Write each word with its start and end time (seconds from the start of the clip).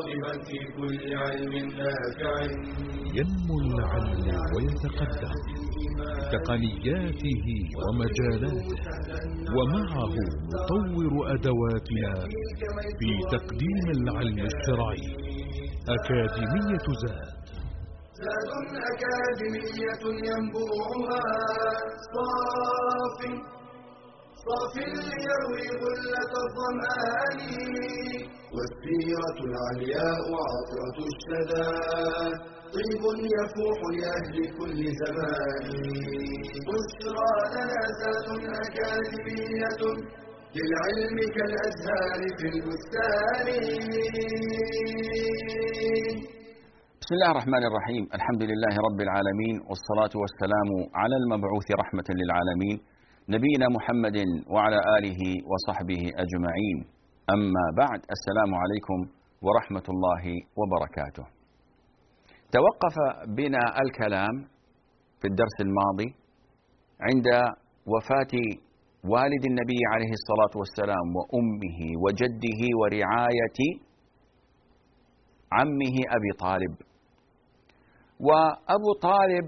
راغبا 0.00 0.44
في 0.44 0.58
كل 0.76 1.16
علم 1.16 1.54
نافع 1.78 2.34
ينمو 3.18 3.56
العلم 3.60 4.26
ويتقدم. 4.54 5.34
تقنياته 6.32 7.46
ومجالاته. 7.82 8.68
ومعه 9.56 10.14
نطور 10.52 11.12
أدواتنا 11.34 12.14
في 12.98 13.10
تقديم 13.36 13.86
العلم 13.96 14.38
الشرعي. 14.50 15.04
أكاديمية 15.96 16.86
زاد. 17.02 17.40
زاد 18.20 18.50
أكاديمية 18.92 20.02
ينبوعها. 20.30 21.22
صاف 22.14 23.20
صاف 24.46 24.74
ليروي 24.76 25.66
غلة 25.82 26.32
الظمآن 26.44 27.40
والسيرة 28.54 29.38
العلياء 29.48 30.22
عطرة 30.48 30.98
الشدى. 31.10 31.70
طيب 32.74 33.02
يفوح 33.36 33.78
لأهل 33.98 34.36
كل 34.58 34.80
زمان. 35.02 35.66
بشرى 36.68 37.32
لنا 37.54 37.82
زاد 38.00 38.28
أكاديمية 38.64 39.82
للعلم 40.56 41.16
كالأزهار 41.36 42.20
في 42.38 42.46
البستان. 42.54 43.46
بسم 47.00 47.12
الله 47.14 47.30
الرحمن 47.30 47.62
الرحيم. 47.70 48.04
الحمد 48.18 48.42
لله 48.50 48.74
رب 48.86 49.00
العالمين 49.06 49.56
والصلاة 49.68 50.14
والسلام 50.22 50.70
على 51.00 51.16
المبعوث 51.22 51.68
رحمة 51.82 52.08
للعالمين. 52.20 52.78
نبينا 53.28 53.66
محمد 53.76 54.16
وعلى 54.54 54.78
آله 54.98 55.20
وصحبه 55.50 56.02
أجمعين. 56.24 56.78
أما 57.30 57.64
بعد 57.78 58.00
السلام 58.16 58.50
عليكم 58.62 58.98
ورحمة 59.42 59.86
الله 59.94 60.24
وبركاته. 60.58 61.24
توقف 62.52 62.96
بنا 63.36 63.62
الكلام 63.84 64.34
في 65.20 65.26
الدرس 65.28 65.56
الماضي 65.60 66.14
عند 67.00 67.26
وفاة 67.86 68.34
والد 69.04 69.44
النبي 69.50 69.80
عليه 69.92 70.12
الصلاة 70.20 70.54
والسلام 70.60 71.06
وأمه 71.16 71.80
وجده 72.04 72.60
ورعاية 72.80 73.60
عمه 75.52 75.96
أبي 76.16 76.30
طالب. 76.40 76.74
وأبو 78.20 78.90
طالب 79.02 79.46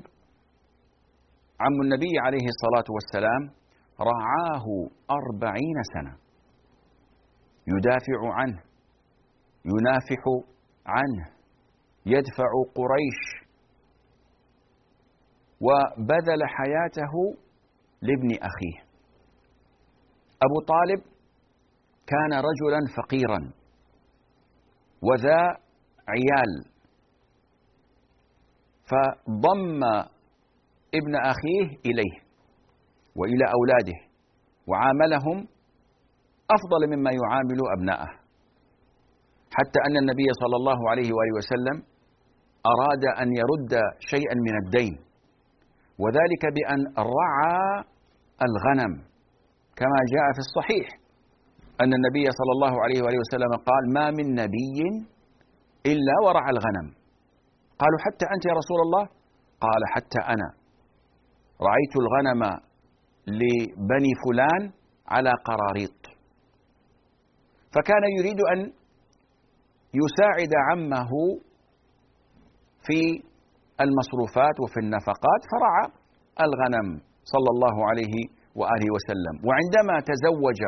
عم 1.61 1.77
النبي 1.84 2.12
عليه 2.27 2.47
الصلاة 2.55 2.89
والسلام 2.95 3.62
رعاه 4.11 4.67
أربعين 5.11 5.83
سنة. 5.95 6.17
يدافع 7.67 8.34
عنه 8.34 8.62
ينافح 9.64 10.22
عنه 10.86 11.27
يدفع 12.06 12.50
قريش. 12.75 13.42
وبذل 15.61 16.42
حياته 16.47 17.12
لابن 18.03 18.30
أخيه. 18.34 18.92
أبو 20.42 20.61
طالب 20.67 21.00
كان 22.06 22.33
رجلا 22.33 22.80
فقيرا 22.97 23.53
وذا 25.03 25.41
عيال. 26.08 26.73
فضم 28.84 29.84
ابن 30.95 31.17
أخيه 31.17 31.78
إليه. 31.86 32.22
وإلى 33.17 33.45
أولاده 33.57 33.99
وعاملهم 34.69 35.39
أفضل 36.57 36.83
مما 36.93 37.11
يعامل 37.21 37.59
أبناءه. 37.77 38.11
حتى 39.57 39.79
أن 39.87 39.97
النبي 40.03 40.29
صلى 40.43 40.57
الله 40.61 40.91
عليه 40.91 41.09
وآله 41.17 41.35
وسلم 41.39 41.77
أراد 42.73 43.05
أن 43.23 43.29
يرد 43.41 43.73
شيئا 44.13 44.35
من 44.47 44.55
الدين 44.65 44.95
وذلك 45.99 46.43
بأن 46.57 46.81
رعى 47.19 47.85
الغنم 48.48 48.92
كما 49.77 49.98
جاء 50.15 50.27
في 50.36 50.41
الصحيح. 50.47 50.86
أن 51.81 51.91
النبي 51.98 52.27
صلى 52.39 52.53
الله 52.57 52.83
عليه 52.83 52.98
وآله 53.03 53.19
وسلم 53.25 53.53
قال 53.69 53.83
ما 53.95 54.11
من 54.11 54.27
نبي 54.42 54.79
إلا 55.86 56.15
ورعى 56.25 56.51
الغنم. 56.51 56.86
قالوا 57.79 57.98
حتى 58.07 58.27
أنت 58.35 58.45
يا 58.51 58.55
رسول 58.61 58.81
الله؟ 58.86 59.05
قال 59.61 59.83
حتى 59.95 60.20
أنا. 60.35 60.48
رعيت 61.69 61.95
الغنم 62.03 62.42
لبني 63.27 64.13
فلان 64.25 64.73
على 65.09 65.31
قراريط. 65.45 65.99
فكان 67.75 68.05
يريد 68.19 68.41
أن 68.53 68.73
يساعد 70.03 70.53
عمه 70.71 71.11
في 72.87 73.01
المصروفات 73.81 74.57
وفي 74.61 74.79
النفقات 74.81 75.41
فرعى 75.53 75.87
الغنم 76.47 77.01
صلى 77.25 77.51
الله 77.55 77.89
عليه 77.89 78.15
وآله 78.55 78.87
وسلم. 78.95 79.35
وعندما 79.47 79.97
تزوج 80.11 80.61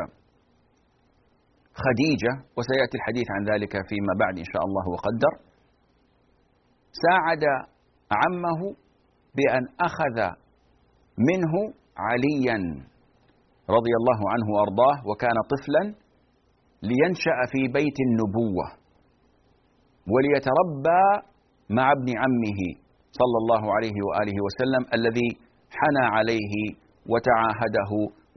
خديجة 1.83 2.33
وسيأتي 2.57 2.95
الحديث 2.99 3.27
عن 3.35 3.43
ذلك 3.51 3.71
فيما 3.89 4.13
بعد 4.19 4.37
إن 4.37 4.47
شاء 4.53 4.63
الله 4.67 4.85
وقدر 4.93 5.33
ساعد 7.05 7.43
عمه 8.11 8.61
بأن 9.35 9.63
أخذ 9.79 10.17
منه 11.29 11.53
عليا 11.97 12.57
رضي 13.69 13.93
الله 13.99 14.19
عنه 14.33 14.47
وأرضاه 14.55 14.95
وكان 15.09 15.37
طفلا 15.51 15.83
لينشأ 16.83 17.37
في 17.51 17.67
بيت 17.67 17.97
النبوة 18.07 18.65
وليتربى 20.13 21.03
مع 21.69 21.91
ابن 21.91 22.09
عمه 22.21 22.59
صلى 23.19 23.37
الله 23.41 23.63
عليه 23.75 23.97
وآله 24.07 24.37
وسلم 24.45 24.83
الذي 24.93 25.29
حنى 25.79 26.05
عليه 26.15 26.53
وتعاهده 27.11 27.91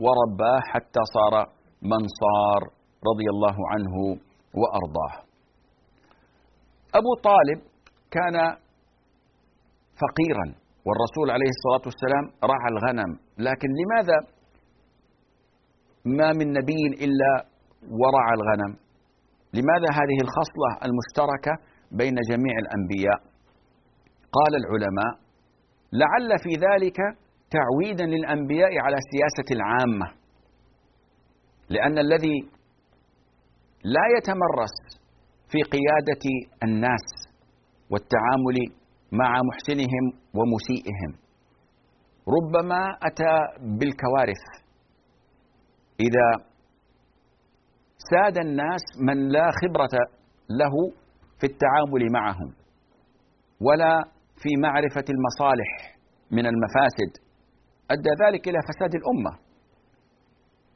ورباه 0.05 0.61
حتى 0.73 1.01
صار 1.15 1.35
من 1.83 2.03
صار 2.23 2.63
رضي 3.11 3.29
الله 3.35 3.57
عنه 3.73 3.95
وأرضاه. 4.61 5.15
أبو 6.95 7.13
طالب 7.23 7.61
كان 8.11 8.37
فقيرا. 10.03 10.47
والرسول 10.89 11.31
عليه 11.31 11.51
الصلاة 11.57 11.85
والسلام 11.89 12.25
رعى 12.53 12.69
الغنم. 12.75 13.11
لكن 13.49 13.69
لماذا 13.81 14.19
ما 16.19 16.33
من 16.39 16.53
نبي 16.59 16.83
إلا 17.05 17.33
ورعى 18.01 18.35
الغنم؟ 18.39 18.73
لماذا 19.57 19.89
هذه 20.01 20.19
الخصلة 20.27 20.71
المشتركة 20.87 21.53
بين 22.01 22.17
جميع 22.31 22.55
الأنبياء؟ 22.65 23.19
قال 24.37 24.53
العلماء 24.61 25.13
لعل 25.93 26.31
في 26.45 26.53
ذلك 26.67 26.99
تعويدا 27.57 28.07
للأنبياء 28.07 28.73
على 28.85 28.97
السياسة 29.03 29.49
العامة. 29.57 30.07
لأن 31.71 31.99
الذي 31.99 32.39
لا 33.85 34.05
يتمرس 34.17 34.77
في 35.51 35.59
قيادة 35.75 36.25
الناس 36.65 37.07
والتعامل 37.91 38.57
مع 39.13 39.31
محسنهم 39.49 40.05
ومسيئهم. 40.39 41.13
ربما 42.37 42.81
أتى 43.03 43.35
بالكوارث. 43.79 44.45
إذا 46.01 46.29
ساد 48.11 48.39
الناس 48.39 48.83
من 49.01 49.29
لا 49.29 49.47
خبرة 49.61 49.95
له 50.51 50.75
في 51.41 51.47
التعامل 51.47 52.13
معهم 52.13 52.55
ولا 53.61 54.05
في 54.43 54.49
معرفة 54.63 55.05
المصالح 55.15 55.71
من 56.31 56.47
المفاسد 56.47 57.11
أدى 57.91 58.13
ذلك 58.25 58.49
إلى 58.49 58.59
فساد 58.69 58.93
الأمة. 58.95 59.49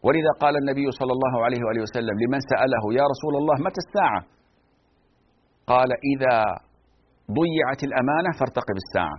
ولذا 0.02 0.32
قال 0.40 0.56
النبي 0.56 0.90
صلى 0.90 1.12
الله 1.12 1.44
عليه 1.44 1.58
وآله 1.66 1.82
وسلم 1.82 2.16
لمن 2.22 2.40
سأله 2.40 2.84
يا 2.98 3.04
رسول 3.12 3.34
الله 3.40 3.56
متى 3.66 3.80
الساعة؟ 3.86 4.20
قال 5.66 5.88
إذا 6.12 6.36
ضيعت 7.30 7.80
الأمانة 7.84 8.30
فارتقب 8.40 8.76
الساعة. 8.84 9.18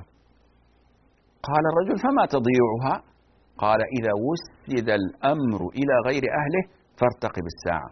قال 1.43 1.63
الرجل 1.71 1.97
فما 2.03 2.25
تضيعها؟ 2.25 3.13
قال 3.57 3.79
إذا 3.99 4.11
وسد 4.27 4.89
الأمر 4.89 5.61
إلى 5.79 5.95
غير 6.07 6.23
أهله 6.23 6.63
فارتقب 6.99 7.43
الساعة. 7.53 7.89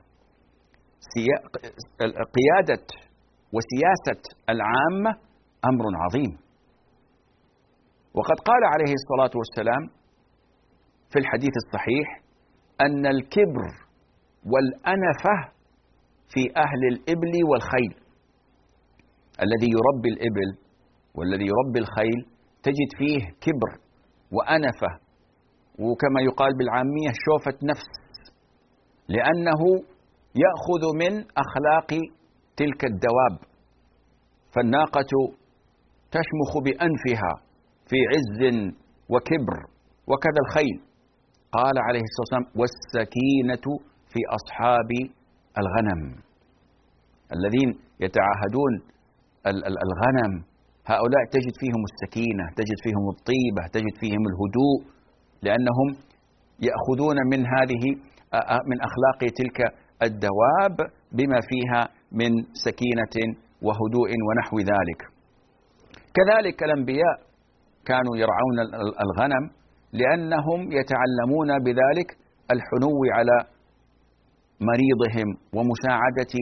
قيادة 2.38 2.86
وسياسة 3.54 4.22
العامة 4.50 5.10
أمر 5.66 5.86
عظيم. 6.04 6.38
وقد 8.14 8.40
قال 8.46 8.64
عليه 8.74 8.94
الصلاة 8.94 9.38
والسلام 9.40 10.02
في 11.10 11.20
الحديث 11.20 11.52
الصحيح 11.66 12.22
أن 12.82 13.06
الكبر 13.06 13.64
والأنفة 14.46 15.52
في 16.30 16.58
أهل 16.58 16.82
الإبل 16.92 17.44
والخيل. 17.52 18.01
الذي 19.46 19.70
يربي 19.78 20.10
الإبل 20.10 20.50
والذي 21.16 21.46
يربي 21.54 21.80
الخيل 21.80 22.20
تجد 22.64 22.90
فيه 22.98 23.20
كبر 23.42 23.72
وأنفة 24.32 24.92
وكما 25.80 26.22
يقال 26.22 26.52
بالعامية 26.58 27.12
شوفة 27.26 27.58
نفس 27.64 27.90
لأنه 29.10 29.62
يأخذ 30.44 30.84
من 31.02 31.14
أخلاق 31.44 31.90
تلك 32.58 32.86
الدواب 32.86 33.36
فالناقة 34.56 35.12
تشمخ 36.12 36.52
بأنفها 36.66 37.34
في 37.90 37.98
عز 38.14 38.72
وكبر 39.10 39.58
وكذا 40.08 40.40
الخيل. 40.48 40.92
قال 41.52 41.74
عليه 41.88 42.02
الصلاة 42.10 42.24
والسلام 42.24 42.60
والسكينة 42.62 43.66
في 44.12 44.20
أصحاب 44.38 44.90
الغنم 45.62 46.02
الذين 47.36 47.70
يتعاهدون 48.00 48.74
الغنم. 49.48 50.34
هؤلاء 50.86 51.24
تجد 51.36 51.54
فيهم 51.62 51.82
السكينة 51.92 52.46
تجد 52.56 52.78
فيهم 52.84 53.06
الطيبة 53.16 53.64
تجد 53.74 53.96
فيهم 54.02 54.24
الهدوء 54.32 54.80
لأنهم 55.46 55.88
يأخذون 56.68 57.18
من 57.32 57.40
هذه 57.56 57.84
من 58.70 58.78
أخلاق 58.88 59.20
تلك 59.40 59.60
الدواب 60.04 60.76
بما 61.12 61.40
فيها 61.50 61.82
من 62.12 62.32
سكينة 62.66 63.16
وهدوء 63.62 64.10
ونحو 64.28 64.60
ذلك. 64.60 65.02
كذلك 66.18 66.64
الأنبياء 66.64 67.16
كانوا 67.86 68.16
يرعون 68.18 68.58
الغنم 69.06 69.44
لأنهم 69.94 70.60
يتعلمون 70.72 71.50
بذلك 71.66 72.10
الحنو 72.52 72.98
على 73.18 73.38
مريضهم 74.70 75.28
ومساعدة 75.56 76.34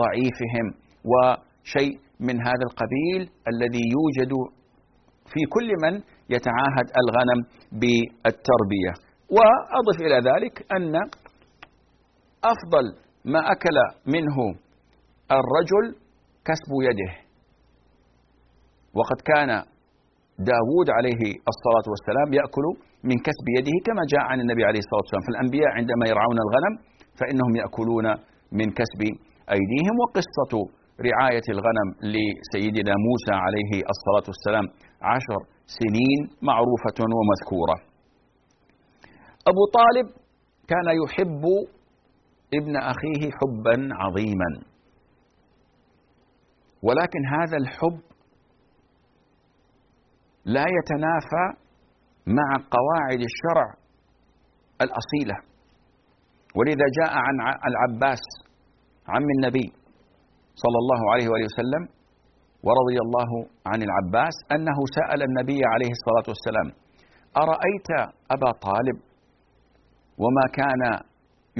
ضعيفهم 0.00 0.66
وشيء 1.12 1.98
من 2.26 2.36
هذا 2.48 2.64
القبيل 2.70 3.20
الذي 3.52 3.84
يوجد 3.96 4.32
في 5.32 5.40
كل 5.54 5.68
من 5.84 5.94
يتعاهد 6.34 6.86
الغنم 7.02 7.40
بالتربية. 7.80 8.92
وأضف 9.36 9.98
إلى 10.06 10.18
ذلك 10.30 10.54
أن 10.76 10.94
أفضل 12.52 12.84
ما 13.24 13.40
أكل 13.54 13.76
منه 14.14 14.36
الرجل 15.38 15.84
كسب 16.48 16.72
يده. 16.88 17.12
وقد 18.98 19.18
كان 19.30 19.50
داود 20.52 20.88
عليه 20.96 21.22
الصلاة 21.52 21.86
والسلام 21.92 22.28
يأكل 22.38 22.66
من 23.04 23.16
كسب 23.26 23.46
يده 23.58 23.76
كما 23.86 24.02
جاء 24.12 24.24
عن 24.30 24.40
النبي 24.40 24.64
عليه 24.64 24.80
الصلاة 24.84 25.02
والسلام. 25.04 25.24
فالأنبياء 25.28 25.70
عندما 25.78 26.04
يرعون 26.12 26.38
الغنم 26.46 26.74
فإنهم 27.18 27.52
يأكلون 27.62 28.06
من 28.58 28.66
كسب 28.78 29.00
أيديهم. 29.56 29.94
وقصة 30.02 30.52
رعاية 31.00 31.46
الغنم 31.48 31.88
لسيدنا 32.02 32.94
موسى 33.06 33.32
عليه 33.44 33.82
الصلاة 33.92 34.26
والسلام. 34.28 34.66
عشر 35.02 35.40
سنين 35.66 36.20
معروفة 36.42 36.98
ومذكورة. 37.18 37.74
أبو 39.46 39.62
طالب 39.78 40.06
كان 40.68 40.86
يحب 41.04 41.42
ابن 42.54 42.76
أخيه 42.76 43.30
حبا 43.30 43.88
عظيما. 43.94 44.50
ولكن 46.82 47.26
هذا 47.26 47.56
الحب 47.56 48.00
لا 50.44 50.64
يتنافى 50.78 51.46
مع 52.26 52.56
قواعد 52.56 53.20
الشرع 53.20 53.74
الأصيلة. 54.80 55.52
ولذا 56.56 56.84
جاء 57.00 57.12
عن 57.14 57.56
العباس 57.68 58.20
عم 59.08 59.26
النبي 59.36 59.81
صلى 60.54 60.78
الله 60.82 61.00
عليه 61.12 61.26
وآله 61.30 61.46
وسلم 61.52 61.82
ورضي 62.66 62.98
الله 63.06 63.30
عن 63.66 63.80
العباس 63.82 64.34
أنه 64.52 64.78
سأل 64.98 65.22
النبي 65.22 65.60
عليه 65.72 65.90
الصلاة 65.98 66.26
والسلام 66.32 66.68
أرأيت 67.36 67.90
أبا 68.30 68.50
طالب؟ 68.66 68.98
وما 70.18 70.44
كان 70.54 70.82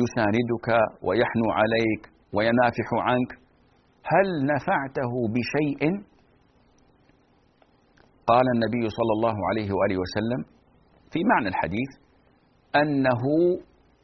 يساندك 0.03 0.69
ويحنو 1.03 1.47
عليك 1.59 2.03
وينافح 2.33 2.89
عنك؟ 3.09 3.31
هل 4.13 4.27
نفعته 4.55 5.13
بشيء؟ 5.37 5.83
قال 8.27 8.45
النبي 8.55 8.89
صلى 8.99 9.13
الله 9.17 9.37
عليه 9.51 9.69
وآله 9.73 9.97
وسلم 10.03 10.41
في 11.13 11.19
معنى 11.25 11.49
الحديث 11.49 11.91
أنه 12.77 13.23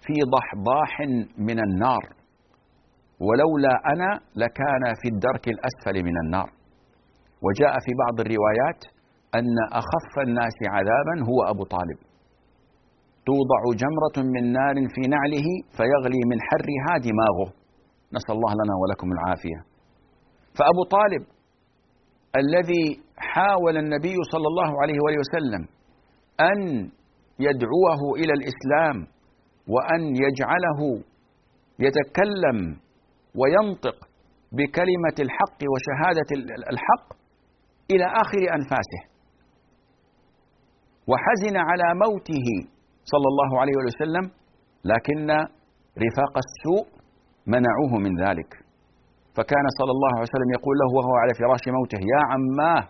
في 0.00 0.14
ضحضاح 0.35 1.00
من 1.38 1.58
النار. 1.61 2.18
ولولا 3.26 3.75
أنا 3.93 4.11
لكان 4.37 4.82
في 5.03 5.09
الدرك 5.15 5.44
الأسفل 5.55 6.05
من 6.09 6.17
النار. 6.25 6.49
وجاء 7.47 7.73
في 7.85 7.93
بعض 8.03 8.20
الروايات 8.20 8.81
أن 9.35 9.56
أخف 9.73 10.15
الناس 10.26 10.56
عذابا 10.75 11.15
هو 11.31 11.38
أبو 11.53 11.65
طالب. 11.65 11.99
توضع 13.29 13.61
جمرة 13.82 14.17
من 14.35 14.53
نار 14.53 14.75
في 14.94 15.00
نعله 15.15 15.47
فيغلي 15.76 16.20
من 16.31 16.38
حرها 16.49 16.93
دماغه 17.09 17.49
نسأل 18.17 18.35
الله 18.35 18.53
لنا 18.61 18.75
ولكم 18.82 19.09
العافية. 19.12 19.59
فأبو 20.59 20.82
طالب 20.97 21.23
الذي 22.37 23.00
حاول 23.17 23.76
النبي 23.76 24.17
صلى 24.32 24.47
الله 24.53 24.71
عليه 24.82 24.99
وآله 25.05 25.19
وسلم 25.19 25.62
أن 26.50 26.59
يدعوه 27.41 28.00
إلى 28.17 28.32
الإسلام 28.38 29.06
وأن 29.69 30.00
يجعله 30.25 30.81
يتكلم 31.79 32.76
وينطق 33.41 33.97
بكلمة 34.53 35.17
الحق 35.21 35.61
وشهادة 35.73 36.31
الحق 36.73 37.07
إلى 37.93 38.05
آخر 38.05 38.43
أنفاسه. 38.59 39.03
وحزن 41.11 41.57
على 41.57 41.87
موته 42.05 42.49
صلى 43.13 43.29
الله 43.33 43.61
عليه 43.61 43.77
وسلم 43.89 44.25
لكن 44.85 45.31
رفاق 46.05 46.35
السوء 46.45 46.87
منعوه 47.47 47.93
من 48.05 48.13
ذلك. 48.25 48.51
فكان 49.37 49.67
صلى 49.79 49.93
الله 49.97 50.11
عليه 50.15 50.29
وسلم 50.31 50.51
يقول 50.59 50.77
له 50.81 50.89
وهو 50.97 51.15
على 51.23 51.33
فراش 51.41 51.65
موته 51.77 52.01
يا 52.13 52.21
عماه 52.33 52.83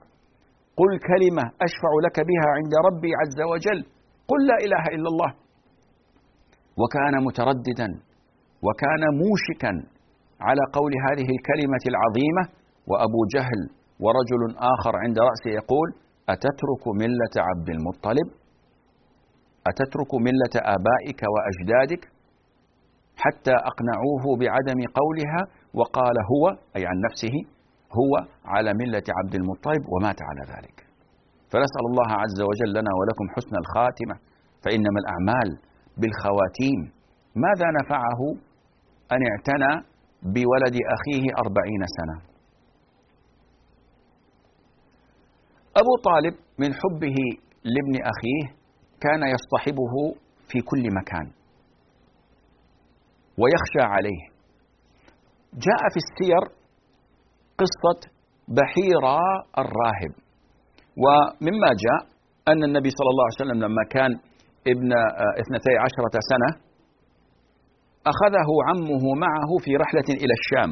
قل 0.80 0.90
كلمة 1.10 1.44
أشفع 1.66 1.92
لك 2.06 2.16
بها 2.30 2.46
عند 2.58 2.72
ربي 2.88 3.10
عز 3.20 3.40
وجل 3.52 3.80
قل 4.30 4.40
لا 4.46 4.56
إله 4.66 4.84
إلا 4.96 5.08
الله. 5.12 5.30
وكان 6.80 7.14
مترددا 7.26 7.88
وكان 8.66 9.02
موشكا 9.22 9.72
على 10.40 10.62
قول 10.72 10.92
هذه 11.06 11.28
الكلمة 11.36 11.84
العظيمة 11.92 12.42
وأبو 12.90 13.20
جهل 13.34 13.60
ورجل 14.04 14.42
آخر 14.74 14.92
عند 14.96 15.18
رأسه 15.18 15.50
يقول 15.60 15.88
أتترك 16.28 16.84
ملة 17.02 17.34
عبد 17.48 17.68
المطلب؟ 17.76 18.28
أتترك 19.70 20.12
ملة 20.28 20.54
آبائك 20.76 21.20
وأجدادك 21.34 22.02
حتى 23.24 23.54
أقنعوه 23.70 24.24
بعدم 24.42 24.80
قولها؟ 25.00 25.42
وقال 25.74 26.16
هو 26.32 26.44
أي 26.76 26.86
عن 26.86 26.96
نفسه 27.10 27.34
هو 27.98 28.12
على 28.44 28.70
ملة 28.74 29.06
عبد 29.18 29.34
المطلب 29.34 29.82
ومات 29.92 30.18
على 30.28 30.42
ذلك. 30.52 30.76
فنسأل 31.50 31.84
الله 31.90 32.10
عز 32.22 32.40
وجل 32.48 32.70
لنا 32.78 32.92
ولكم 32.98 33.26
حسن 33.36 33.54
الخاتمة 33.62 34.14
فإنما 34.64 34.98
الأعمال 35.02 35.48
بالخواتيم. 36.00 36.80
ماذا 37.44 37.66
نفعه 37.80 38.20
أن 39.12 39.20
اعتنى 39.30 39.97
بولد 40.22 40.76
أخيه 40.96 41.24
أربعين 41.44 41.82
سنة. 41.98 42.16
أبو 45.76 45.92
طالب 46.04 46.34
من 46.58 46.74
حبه 46.74 47.16
لابن 47.64 47.94
أخيه 48.12 48.56
كان 49.00 49.22
يصطحبه 49.34 49.94
في 50.48 50.58
كل 50.60 50.82
مكان. 50.94 51.26
ويخشى 53.38 53.82
عليه. 53.94 54.22
جاء 55.54 55.82
في 55.92 55.98
السير 56.04 56.42
قصة 57.58 58.10
بحيرة 58.48 59.18
الراهب. 59.58 60.12
ومما 61.04 61.68
جاء 61.84 62.00
أن 62.48 62.64
النبي 62.64 62.90
صلى 62.90 63.10
الله 63.12 63.24
عليه 63.26 63.40
وسلم 63.42 63.58
لما 63.64 63.82
كان 63.90 64.10
ابن 64.72 64.92
آه، 64.92 65.32
اثنتي 65.42 65.72
عشرة 65.84 66.14
سنة 66.32 66.67
أخذه 68.12 68.48
عمه 68.68 69.04
معه 69.24 69.50
في 69.64 69.72
رحلة 69.84 70.08
إلى 70.22 70.34
الشام 70.40 70.70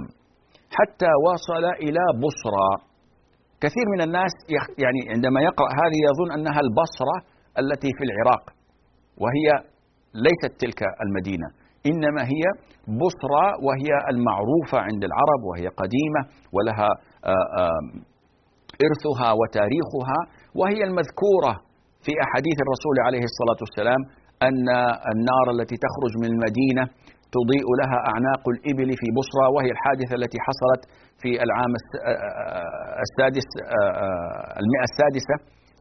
حتى 0.79 1.11
وصل 1.27 1.65
إلى 1.85 2.05
بصرى. 2.25 2.71
كثير 3.61 3.87
من 3.95 4.01
الناس 4.07 4.33
يعني 4.85 5.01
عندما 5.15 5.41
يقرأ 5.49 5.69
هذه 5.83 5.99
يظن 6.09 6.31
أنها 6.37 6.61
البصرة 6.67 7.17
التي 7.63 7.91
في 7.99 8.05
العراق 8.09 8.45
وهي 9.23 9.47
ليست 10.27 10.53
تلك 10.63 10.81
المدينة 11.05 11.49
إنما 11.91 12.23
هي 12.33 12.45
بصرى 13.03 13.47
وهي 13.67 13.91
المعروفة 14.13 14.79
عند 14.89 15.03
العرب 15.09 15.41
وهي 15.49 15.67
قديمة 15.81 16.21
ولها 16.57 16.89
إرثها 18.87 19.29
وتاريخها 19.41 20.19
وهي 20.61 20.81
المذكورة 20.89 21.53
في 22.05 22.13
أحاديث 22.25 22.57
الرسول 22.65 22.97
عليه 23.07 23.25
الصلاة 23.31 23.61
والسلام 23.65 24.01
أن 24.49 24.69
النار 25.15 25.47
التي 25.55 25.77
تخرج 25.87 26.13
من 26.23 26.29
المدينة 26.35 26.85
تضيء 27.37 27.67
لها 27.81 27.99
أعناق 28.11 28.43
الإبل 28.55 28.91
في 29.01 29.07
بصرى 29.19 29.47
وهي 29.55 29.71
الحادثة 29.77 30.15
التي 30.21 30.39
حصلت 30.47 30.83
في 31.21 31.31
العام 31.47 31.73
آه، 31.77 33.03
السادس 33.07 33.49
المئة 34.63 34.85
السادسة 34.91 35.37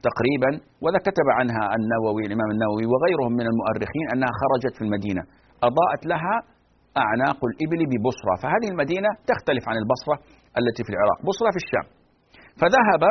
تقريبا. 0.07 0.51
وذا 0.83 0.99
كتب 1.07 1.27
عنها 1.37 1.63
النووي 1.77 2.23
الإمام 2.29 2.49
النووي 2.55 2.85
وغيرهم 2.91 3.33
من 3.39 3.45
المؤرخين 3.51 4.05
أنها 4.13 4.31
خرجت 4.41 4.73
في 4.77 4.83
المدينة. 4.87 5.23
أضاءت 5.69 6.01
لها 6.11 6.35
أعناق 7.05 7.39
الإبل 7.49 7.81
ببصرة. 7.91 8.33
فهذه 8.43 8.67
المدينة 8.73 9.09
تختلف 9.31 9.63
عن 9.69 9.77
البصرة 9.81 10.15
التي 10.59 10.81
في 10.85 10.91
العراق. 10.93 11.17
بصرة 11.29 11.49
في 11.55 11.59
الشام. 11.63 11.85
فذهب 12.59 13.01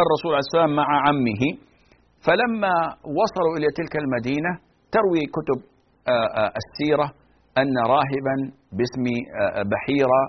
الرسول 0.00 0.30
عليه 0.36 0.46
السلام 0.48 0.70
مع 0.80 0.88
عمه. 1.06 1.42
فلما 2.26 2.74
وصلوا 3.20 3.54
إلى 3.58 3.68
تلك 3.78 3.94
المدينة 4.02 4.52
تروي 4.94 5.22
كتب 5.36 5.58
آه، 6.08 6.28
آه، 6.40 6.52
السيرة 6.60 7.06
أن 7.58 7.74
راهبا 7.94 8.36
باسم 8.78 9.04
آه، 9.40 9.62
بحيرة 9.70 10.22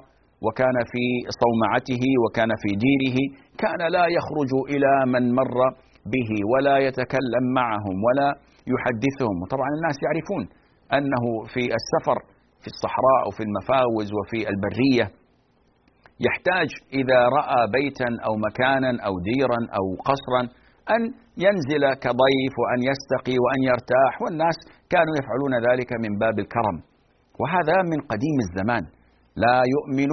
وكان 0.45 0.77
في 0.91 1.05
صومعته 1.41 2.03
وكان 2.23 2.51
في 2.61 2.71
ديره 2.85 3.17
كان 3.57 3.81
لا 3.91 4.05
يخرج 4.17 4.51
إلى 4.73 5.11
من 5.13 5.35
مر 5.35 5.57
به 6.13 6.29
ولا 6.51 6.77
يتكلم 6.77 7.45
معهم 7.55 7.95
ولا 8.07 8.29
يحدثهم. 8.73 9.35
وطبعا 9.41 9.69
الناس 9.77 9.97
يعرفون 10.05 10.43
أنه 10.97 11.23
في 11.53 11.63
السفر 11.79 12.17
في 12.61 12.67
الصحراء 12.73 13.21
وفي 13.27 13.43
المفاوز 13.47 14.09
وفي 14.17 14.39
البرية 14.51 15.05
يحتاج 16.27 16.69
إذا 16.99 17.19
رأى 17.39 17.61
بيتا 17.77 18.09
أو 18.27 18.33
مكانا 18.47 18.91
أو 19.07 19.13
ديرا 19.29 19.59
أو 19.77 19.85
قصرا 20.09 20.41
أن 20.95 21.01
ينزل 21.45 21.83
كضيف 22.05 22.53
وأن 22.61 22.79
يستقي 22.89 23.35
وأن 23.43 23.61
يرتاح. 23.69 24.21
والناس 24.21 24.57
كانوا 24.89 25.13
يفعلون 25.19 25.53
ذلك 25.67 25.89
من 26.03 26.11
باب 26.23 26.39
الكرم. 26.39 26.90
وهذا 27.39 27.77
من 27.91 27.99
قديم 28.11 28.37
الزمان. 28.45 28.83
لا 29.43 29.57
يؤمن 29.75 30.11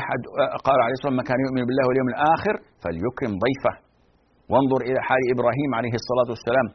أحد 0.00 0.20
قال 0.66 0.78
عليه 0.84 0.94
الصلاة 0.96 1.10
والسلام 1.10 1.20
من 1.20 1.28
كان 1.30 1.40
يؤمن 1.46 1.62
بالله 1.68 1.84
واليوم 1.88 2.08
الآخر 2.14 2.54
فليكرم 2.82 3.32
ضيفه. 3.44 3.74
وانظر 4.50 4.80
إلى 4.88 5.00
حال 5.08 5.22
إبراهيم 5.34 5.70
عليه 5.78 5.94
الصلاة 6.00 6.28
والسلام. 6.32 6.66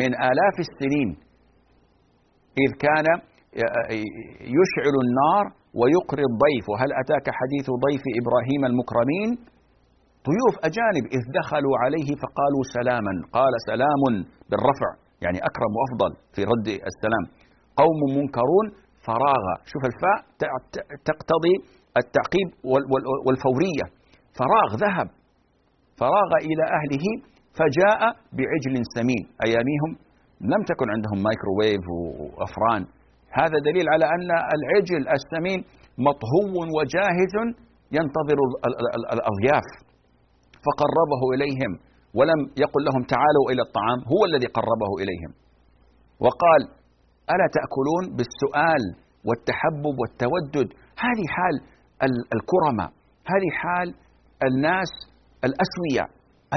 من 0.00 0.10
آلاف 0.30 0.56
السنين 0.66 1.08
إذ 2.64 2.70
كان 2.84 3.06
يشعل 4.58 4.94
النار 5.04 5.44
ويقري 5.80 6.24
الضيف. 6.30 6.64
وهل 6.70 6.90
أتاك 7.02 7.26
حديث 7.40 7.66
ضيف 7.86 8.04
إبراهيم 8.20 8.62
المكرمين؟ 8.70 9.30
ضيوف 10.28 10.54
أجانب 10.68 11.04
إذ 11.16 11.22
دخلوا 11.40 11.74
عليه 11.82 12.08
فقالوا 12.22 12.64
سلاما. 12.76 13.14
قال 13.36 13.52
سلام 13.70 14.02
بالرفع 14.50 14.88
يعني 15.24 15.38
أكرم 15.48 15.72
وأفضل 15.78 16.10
في 16.34 16.40
رد 16.52 16.68
السلام. 16.90 17.24
قوم 17.82 18.00
منكرون 18.18 18.66
فراغ. 19.06 19.44
شوف 19.72 19.82
الفاء 19.90 20.18
تقتضي 21.08 21.54
التعقيب 22.00 22.48
والفورية. 23.26 23.86
فراغ 24.38 24.70
ذهب. 24.84 25.08
فراغ 26.00 26.30
إلى 26.48 26.64
أهله 26.78 27.06
فجاء 27.58 28.00
بعجل 28.36 28.74
سمين. 28.96 29.22
أياميهم 29.46 29.90
لم 30.52 30.62
تكن 30.70 30.86
عندهم 30.94 31.18
مايكروويف 31.26 31.84
وأفران 32.20 32.82
هذا 33.40 33.58
دليل 33.68 33.86
على 33.94 34.04
أن 34.14 34.30
العجل 34.56 35.02
السمين 35.16 35.60
مطهو 36.08 36.54
وجاهز 36.76 37.34
ينتظر 37.98 38.38
الأضياف. 39.16 39.68
فقربه 40.66 41.22
إليهم 41.34 41.72
ولم 42.18 42.40
يقل 42.64 42.82
لهم 42.88 43.02
تعالوا 43.14 43.46
إلى 43.50 43.62
الطعام. 43.66 43.98
هو 44.12 44.20
الذي 44.30 44.48
قربه 44.58 44.90
إليهم. 45.02 45.32
وقال 46.24 46.62
ألا 47.30 47.46
تأكلون 47.56 48.16
بالسؤال 48.16 48.82
والتحبب 49.26 49.94
والتودد؟ 50.00 50.68
هذه 51.04 51.24
حال 51.36 51.54
الكرمة 52.36 52.86
هذه 53.32 53.50
حال 53.62 53.88
الناس 54.48 54.92
الأسوياء 55.46 56.08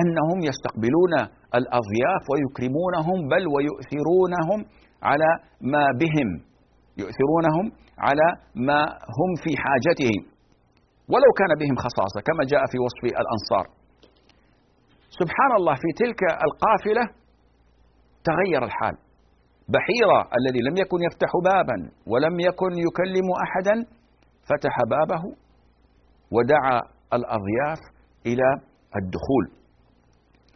أنهم 0.01 0.39
يستقبلون 0.49 1.13
الأضياف 1.59 2.23
ويكرمونهم 2.31 3.17
بل 3.33 3.43
ويؤثرونهم 3.53 4.59
على 5.03 5.29
ما 5.61 5.85
بهم 6.01 6.29
يؤثرونهم 7.01 7.65
على 8.07 8.27
ما 8.55 8.81
هم 9.17 9.29
في 9.43 9.51
حاجته 9.63 10.13
ولو 11.13 11.31
كان 11.39 11.51
بهم 11.61 11.75
خصاصة 11.85 12.19
كما 12.27 12.43
جاء 12.51 12.63
في 12.71 12.77
وصف 12.85 13.03
الأنصار. 13.23 13.65
سبحان 15.19 15.51
الله 15.59 15.75
في 15.75 15.89
تلك 16.01 16.21
القافلة 16.47 17.03
تغير 18.23 18.63
الحال. 18.63 19.04
بحيرة 19.73 20.19
الذي 20.37 20.61
لم 20.67 20.75
يكن 20.77 20.99
يفتح 21.07 21.31
بابا 21.51 21.77
ولم 22.11 22.39
يكن 22.39 22.71
يكلم 22.87 23.27
أحدا 23.45 23.75
فتح 24.49 24.75
بابه 24.93 25.23
ودعا 26.31 26.77
الأضياف 27.13 27.81
إلى 28.25 28.47
الدخول. 28.99 29.45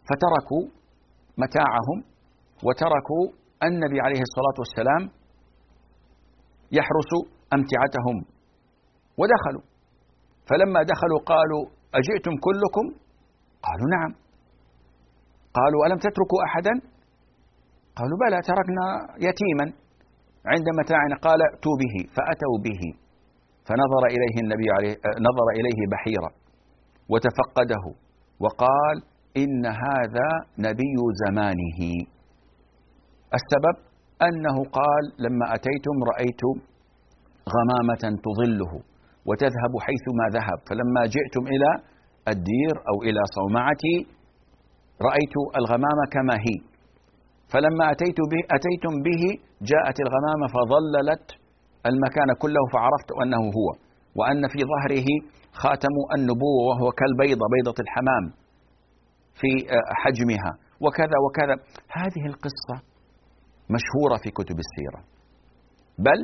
فتركوا 0.08 0.64
متاعهم 1.42 1.98
وتركوا 2.66 3.24
النبي 3.68 3.98
عليه 4.00 4.22
الصلاة 4.28 4.56
والسلام 4.62 5.02
يحرس 6.72 7.10
أمتعتهم 7.54 8.16
ودخلوا. 9.20 9.64
فلما 10.48 10.80
دخلوا 10.82 11.20
قالوا 11.32 11.62
أجئتم 11.94 12.34
كلكم؟ 12.46 12.86
قالوا 13.66 13.88
نعم. 13.96 14.12
قالوا 15.54 15.86
ألم 15.86 15.98
تتركوا 15.98 16.40
أحدا؟ 16.48 16.89
قالوا 18.00 18.18
بلى 18.24 18.38
تركنا 18.50 18.86
يتيما. 19.28 19.66
عند 20.52 20.66
متاعنا 20.80 21.16
قال 21.26 21.40
ائتوا 21.48 21.76
به 21.82 21.94
فأتوا 22.16 22.58
به. 22.66 22.82
فنظر 23.66 24.02
إليه 24.14 24.36
النبي 24.44 24.68
عليه 24.76 24.94
نظر 25.28 25.46
إليه 25.58 25.80
بحيرة 25.92 26.30
وتفقده 27.12 27.84
وقال 28.42 28.96
إن 29.42 29.66
هذا 29.66 30.28
نبي 30.58 30.96
زمانه. 31.24 31.80
السبب 33.38 33.76
أنه 34.28 34.56
قال 34.78 35.04
لما 35.24 35.46
أتيتم 35.54 35.96
رأيت 36.12 36.42
غمامة 37.54 38.04
تظله 38.26 38.72
وتذهب 39.28 39.72
حيثما 39.86 40.24
ذهب. 40.36 40.58
فلما 40.68 41.02
جئتم 41.14 41.44
إلى 41.54 41.70
الدير 42.28 42.74
أو 42.90 42.96
إلى 43.02 43.20
صومعتي 43.36 43.96
رأيت 45.08 45.34
الغمامة 45.60 46.04
كما 46.12 46.34
هي. 46.46 46.69
فلما 47.52 47.84
أتيت 47.92 48.18
به 48.32 48.40
أتيتم 48.56 48.94
به 49.06 49.22
جاءت 49.70 49.96
الغمامة 50.04 50.46
فظللت 50.54 51.26
المكان 51.90 52.28
كله 52.42 52.62
فعرفت 52.72 53.10
أنه 53.22 53.42
هو 53.58 53.68
وأن 54.18 54.42
في 54.52 54.58
ظهره 54.72 55.08
خاتم 55.52 55.94
النبوة 56.16 56.60
وهو 56.68 56.90
كالبيضة 57.00 57.46
بيضة 57.54 57.78
الحمام 57.84 58.24
في 59.40 59.50
حجمها 60.02 60.52
وكذا 60.80 61.16
وكذا. 61.24 61.54
هذه 62.00 62.26
القصة 62.26 62.76
مشهورة 63.76 64.16
في 64.22 64.30
كتب 64.30 64.56
السيرة. 64.64 65.00
بل 65.98 66.20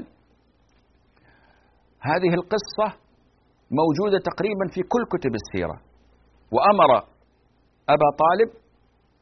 هذه 2.01 2.35
القصة 2.35 2.99
موجودة 3.71 4.19
تقريبا 4.31 4.67
في 4.75 4.81
كل 4.83 5.03
كتب 5.19 5.33
السيرة 5.35 5.81
وأمر 6.53 6.91
أبا 7.89 8.09
طالب 8.23 8.51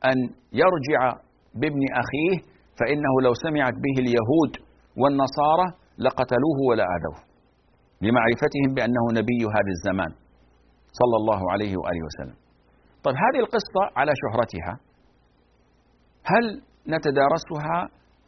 أن 0.04 0.18
يرجع 0.52 1.23
بابن 1.54 1.82
أخيه 2.02 2.34
فإنه 2.78 3.12
لو 3.22 3.34
سمعت 3.34 3.74
به 3.84 3.96
اليهود 4.04 4.52
والنصارى 5.00 5.66
لقتلوه 5.98 6.58
ولا 6.68 6.84
آذوه 6.96 7.20
لمعرفتهم 8.02 8.74
بأنه 8.76 9.04
نبي 9.20 9.40
هذا 9.56 9.70
الزمان 9.76 10.12
صلى 11.00 11.16
الله 11.20 11.52
عليه 11.52 11.76
وآله 11.76 12.02
وسلم. 12.06 12.36
طيب 13.04 13.14
هذه 13.24 13.40
القصة 13.44 13.82
على 13.96 14.12
شهرتها. 14.22 14.74
هل 16.24 16.44
نتدارسها 16.88 17.78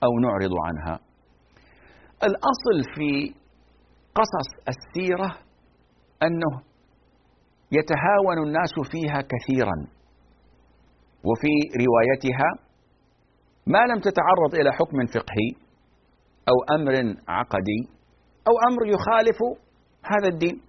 أو 0.04 0.12
نعرض 0.20 0.52
عنها؟ 0.66 1.00
الأصل 2.22 2.94
في 2.94 3.34
قصص 4.14 4.48
السيرة 4.68 5.38
أنه 6.22 6.62
يتهاون 7.72 8.38
الناس 8.46 8.74
فيها 8.92 9.20
كثيرا 9.32 9.76
وفي 11.24 11.52
روايتها 11.84 12.65
ما 13.66 13.78
لم 13.78 14.00
تتعرض 14.00 14.54
إلى 14.54 14.70
حكم 14.72 15.06
فقهي 15.06 15.50
أو 16.50 16.76
أمر 16.76 16.94
عقدي 17.28 17.80
أو 18.48 18.54
أمر 18.68 18.86
يخالف 18.86 19.38
هذا 20.12 20.28
الدين 20.28 20.60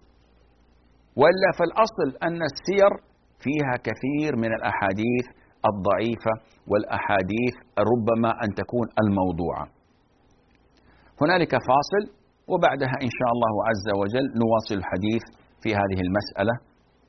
ولا 1.15 1.49
فالأصل 1.59 2.09
أن 2.23 2.41
السير 2.51 2.91
فيها 3.43 3.75
كثير 3.87 4.35
من 4.35 4.51
الأحاديث 4.57 5.25
الضعيفة 5.69 6.33
والأحاديث 6.67 7.55
ربما 7.91 8.31
أن 8.43 8.49
تكون 8.61 8.87
الموضوعة. 9.01 9.65
هنالك 11.21 11.51
فاصل 11.51 12.03
وبعدها 12.51 12.95
إن 13.05 13.11
شاء 13.19 13.29
الله 13.35 13.53
عز 13.69 13.87
وجل 14.01 14.25
نواصل 14.41 14.75
الحديث 14.81 15.23
في 15.61 15.69
هذه 15.79 15.99
المسألة 16.07 16.53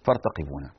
فارتقبونا. 0.07 0.71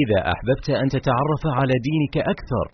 إذا 0.00 0.20
أحببت 0.32 0.70
أن 0.82 0.88
تتعرف 0.88 1.42
على 1.58 1.74
دينك 1.88 2.16
أكثر 2.34 2.66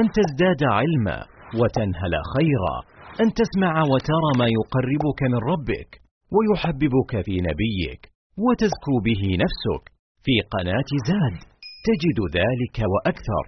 أن 0.00 0.06
تزداد 0.16 0.62
علما 0.78 1.18
وتنهل 1.60 2.14
خيرا 2.34 2.76
أن 3.22 3.28
تسمع 3.40 3.74
وترى 3.92 4.30
ما 4.38 4.46
يقربك 4.58 5.20
من 5.32 5.40
ربك 5.52 5.90
ويحببك 6.34 7.12
في 7.26 7.34
نبيك 7.48 8.02
وتزكو 8.44 8.94
به 9.06 9.22
نفسك. 9.44 9.84
في 10.24 10.34
قناة 10.54 10.90
زاد 11.08 11.38
تجد 11.86 12.18
ذلك 12.38 12.76
وأكثر. 12.92 13.44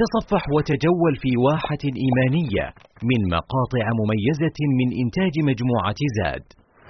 تصفح 0.00 0.42
وتجول 0.56 1.14
في 1.22 1.30
واحة 1.46 1.82
إيمانية 2.04 2.66
من 3.10 3.20
مقاطع 3.36 3.84
مميزة 4.00 4.58
من 4.78 4.88
إنتاج 5.02 5.34
مجموعة 5.50 6.00
زاد. 6.18 6.44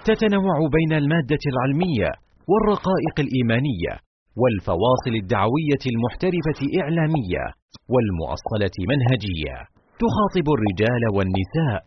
تتنوع 0.09 0.59
بين 0.77 0.93
المادة 1.03 1.43
العلمية 1.53 2.11
والرقائق 2.51 3.17
الإيمانية 3.25 4.08
والفواصل 4.41 5.15
الدعوية 5.23 5.83
المحترفة 5.93 6.61
إعلامية 6.81 7.45
والمؤصلة 7.93 8.77
منهجية. 8.91 9.57
تخاطب 10.03 10.47
الرجال 10.57 11.03
والنساء 11.17 11.81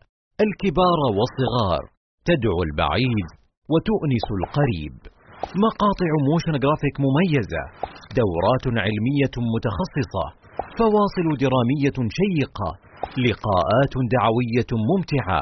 الكبار 0.45 0.99
والصغار. 1.17 1.83
تدعو 2.29 2.59
البعيد 2.67 3.27
وتؤنس 3.71 4.27
القريب. 4.39 4.95
مقاطع 5.65 6.11
motion 6.29 6.55
graphic 6.63 6.95
مميزة. 7.05 7.63
دورات 8.19 8.65
علمية 8.85 9.35
متخصصة. 9.53 10.25
فواصل 10.77 11.27
درامية 11.43 11.97
شيقة. 12.19 12.69
لقاءات 13.25 13.93
دعوية 14.15 14.71
ممتعة. 14.89 15.41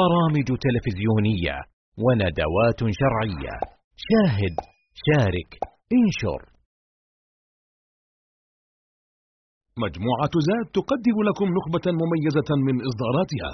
برامج 0.00 0.48
تلفزيونية. 0.64 1.56
وندوات 2.04 2.80
شرعية. 3.00 3.54
شاهد 4.06 4.54
شارك. 5.06 5.73
انشر. 5.92 6.54
مجموعة 9.84 10.34
زاد 10.48 10.66
تقدم 10.78 11.16
لكم 11.28 11.46
نخبة 11.58 11.86
مميزة 12.00 12.50
من 12.66 12.76
إصداراتها. 12.88 13.52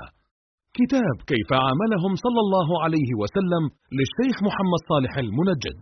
كتاب 0.79 1.17
كيف 1.31 1.51
عاملهم 1.53 2.13
صلى 2.25 2.41
الله 2.47 2.83
عليه 2.85 3.11
وسلم 3.21 3.65
للشيخ 3.97 4.37
محمد 4.49 4.81
صالح 4.91 5.13
المنجد. 5.25 5.81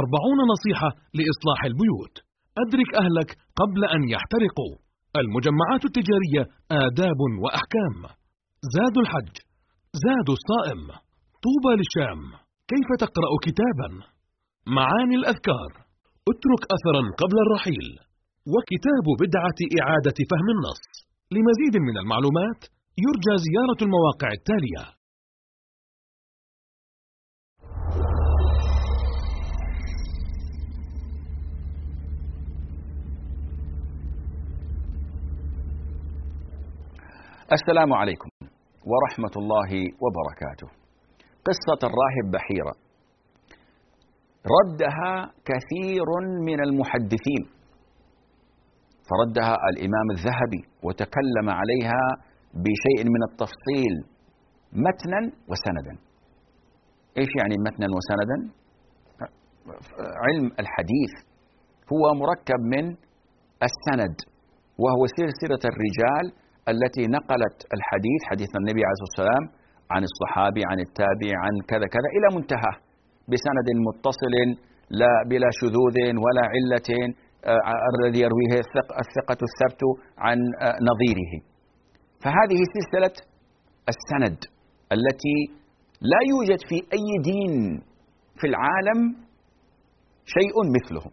أربعون 0.00 0.38
نصيحة 0.52 0.90
لإصلاح 1.16 1.60
البيوت. 1.70 2.14
أدرك 2.62 2.90
أهلك 3.02 3.30
قبل 3.60 3.80
أن 3.94 4.02
يحترقوا. 4.14 4.74
المجمعات 5.16 5.82
التجارية 5.84 6.42
آداب 6.70 7.20
وأحكام. 7.42 7.96
زاد 8.74 8.96
الحج. 8.98 9.34
زاد 10.04 10.28
الصائم. 10.36 10.82
طوبى 11.44 11.72
للشام. 11.78 12.22
كيف 12.70 12.88
تقرأ 13.04 13.32
كتابا؟ 13.46 13.88
معاني 14.66 15.14
الأذكار. 15.14 15.81
اترك 16.30 16.62
أثرا 16.76 17.02
قبل 17.22 17.36
الرحيل. 17.46 17.86
وكتاب 18.54 19.06
بدعة 19.22 19.58
إعادة 19.80 20.18
فهم 20.30 20.48
النص. 20.54 20.82
لمزيد 21.34 21.74
من 21.88 21.96
المعلومات 22.02 22.60
يرجى 23.04 23.34
زيارة 23.46 23.80
المواقع 23.82 24.28
التالية. 24.38 24.84
السلام 37.52 37.92
عليكم 37.92 38.28
ورحمة 38.90 39.34
الله 39.36 39.70
وبركاته. 40.02 40.68
قصة 41.48 41.80
الراهب 41.88 42.30
بحيرة. 42.32 42.81
ردها 44.56 45.32
كثير 45.44 46.06
من 46.48 46.60
المحدثين 46.60 47.42
فردها 49.10 49.56
الإمام 49.70 50.06
الذهبي 50.10 50.62
وتكلم 50.82 51.46
عليها 51.50 52.04
بشيء 52.54 53.00
من 53.14 53.22
التفصيل 53.30 53.94
متنا 54.72 55.20
وسندا. 55.50 55.94
إيش 57.18 57.30
يعني 57.40 57.56
متنا 57.66 57.86
وسندا؟ 57.96 58.38
علم 60.24 60.46
الحديث 60.62 61.12
هو 61.92 62.14
مركب 62.14 62.60
من 62.74 62.84
السند 63.68 64.16
وهو 64.82 65.02
سلسلة 65.18 65.62
الرجال 65.72 66.24
التي 66.72 67.04
نقلت 67.16 67.58
الحديث 67.76 68.20
حديث 68.30 68.50
النبي 68.60 68.82
عليه 68.84 68.94
الصلاة 68.96 69.12
والسلام 69.12 69.44
عن 69.90 70.02
الصحابي 70.10 70.62
عن 70.70 70.78
التابع 70.86 71.32
عن 71.44 71.54
كذا 71.70 71.86
كذا 71.94 72.08
إلى 72.16 72.26
منتهى 72.36 72.72
بسند 73.30 73.68
متصل 73.88 74.34
لا 74.90 75.12
بلا 75.30 75.48
شذوذ 75.60 75.98
ولا 76.24 76.44
علة 76.54 76.90
آه، 77.44 77.74
الذي 77.92 78.20
يرويه 78.26 78.52
الثقة 79.02 79.40
الثبت 79.48 79.82
عن 80.18 80.38
آه، 80.60 80.76
نظيره. 80.90 81.32
فهذه 82.22 82.60
سلسلة 82.76 83.14
السند 83.92 84.38
التي 84.92 85.38
لا 86.00 86.20
يوجد 86.32 86.60
في 86.68 86.74
أي 86.74 87.08
دين 87.24 87.80
في 88.40 88.46
العالم 88.46 89.00
شيء 90.24 90.54
مثله. 90.76 91.04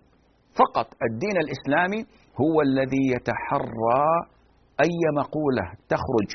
فقط 0.61 0.87
الدين 1.09 1.37
الإسلامي 1.43 2.01
هو 2.41 2.61
الذي 2.61 3.03
يتحرى 3.15 4.05
أي 4.85 4.99
مقولة 5.21 5.65
تخرج 5.93 6.29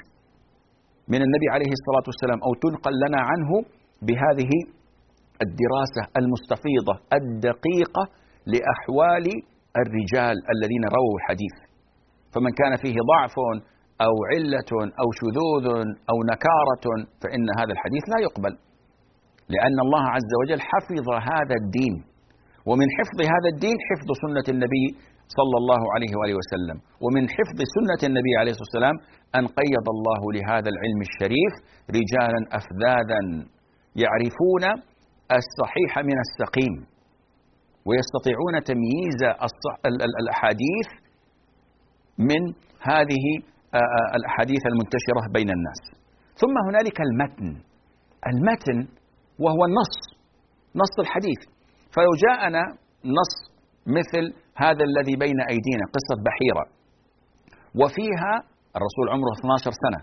من 1.08 1.20
النبي 1.26 1.48
عليه 1.54 1.72
الصلاة 1.78 2.06
والسلام 2.10 2.38
أو 2.46 2.52
تنقل 2.64 2.94
لنا 3.04 3.20
عنه 3.30 3.50
بهذه 4.06 4.52
الدراسة 5.47 6.03
المستفيضة 6.20 6.94
الدقيقة 7.18 8.05
لأحوال 8.53 9.27
الرجال 9.83 10.37
الذين 10.55 10.85
رووا 10.97 11.16
الحديث. 11.20 11.57
فمن 12.35 12.53
كان 12.61 12.75
فيه 12.83 12.97
ضعف 13.12 13.37
أو 14.07 14.14
علة 14.33 14.70
أو 15.03 15.09
شذوذ 15.20 15.66
أو 16.11 16.16
نكارة 16.33 16.87
فإن 17.23 17.47
هذا 17.59 17.73
الحديث 17.77 18.05
لا 18.12 18.18
يقبل. 18.27 18.53
لأن 19.55 19.77
الله 19.87 20.05
عز 20.16 20.33
وجل 20.40 20.61
حفظ 20.70 21.07
هذا 21.33 21.55
الدين. 21.62 21.94
ومن 22.68 22.88
حفظ 22.99 23.18
هذا 23.35 23.49
الدين 23.55 23.77
حفظ 23.88 24.09
سنة 24.25 24.47
النبي 24.55 24.87
صلى 25.38 25.57
الله 25.62 25.83
عليه 25.94 26.12
وآله 26.18 26.37
وسلم. 26.40 26.79
ومن 27.05 27.25
حفظ 27.37 27.59
سنة 27.77 28.01
النبي 28.11 28.33
عليه 28.40 28.51
الصلاة 28.53 28.68
والسلام 28.70 28.97
أن 29.38 29.44
قيض 29.61 29.87
الله 29.97 30.23
لهذا 30.37 30.68
العلم 30.75 31.01
الشريف 31.09 31.55
رجالا 31.99 32.40
أفذاذا 32.59 33.20
يعرفون 34.03 34.64
الصحيح 35.32 35.98
من 35.98 36.18
السقيم. 36.26 36.74
ويستطيعون 37.87 38.54
تمييز 38.64 39.20
الأحاديث 40.20 40.88
من 42.18 42.42
هذه 42.80 43.26
الأحاديث 44.14 44.62
المنتشرة 44.66 45.32
بين 45.32 45.50
الناس. 45.50 45.80
ثم 46.34 46.54
هنالك 46.68 47.00
المتن. 47.00 47.62
المتن 48.26 48.78
وهو 49.38 49.64
النص 49.64 49.94
نص 50.76 50.94
الحديث. 51.00 51.40
فلو 51.94 52.10
جاءنا 52.26 52.62
نص 53.04 53.34
مثل 53.87 54.34
هذا 54.56 54.84
الذي 54.84 55.16
بين 55.16 55.40
أيدينا 55.40 55.84
قصة 55.96 56.22
بحيرة. 56.26 56.64
وفيها 57.80 58.34
الرسول 58.76 59.06
عمره 59.12 59.32
12 59.40 59.70
سنة. 59.84 60.00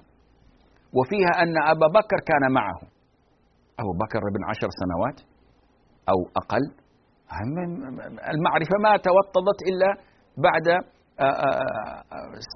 وفيها 0.94 1.44
أن 1.44 1.58
أبا 1.58 1.88
بكر 1.88 2.20
كان 2.30 2.52
معه. 2.54 2.80
أبو 3.80 3.92
بكر 4.04 4.22
ابن 4.32 4.42
عشر 4.50 4.70
سنوات 4.82 5.18
أو 6.10 6.18
أقل. 6.42 6.66
المعرفة 8.34 8.76
ما 8.84 8.98
توطدت 8.98 9.60
إلا 9.70 9.90
بعد 10.46 10.68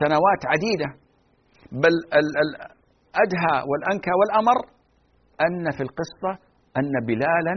سنوات 0.02 0.42
عديدة. 0.54 0.90
بل 1.72 1.94
الأدهى 2.18 3.56
والأنكى 3.70 4.12
والأمر 4.20 4.58
أن 5.46 5.72
في 5.78 5.84
القصة 5.84 6.32
أن 6.78 6.94
بلالا 7.08 7.56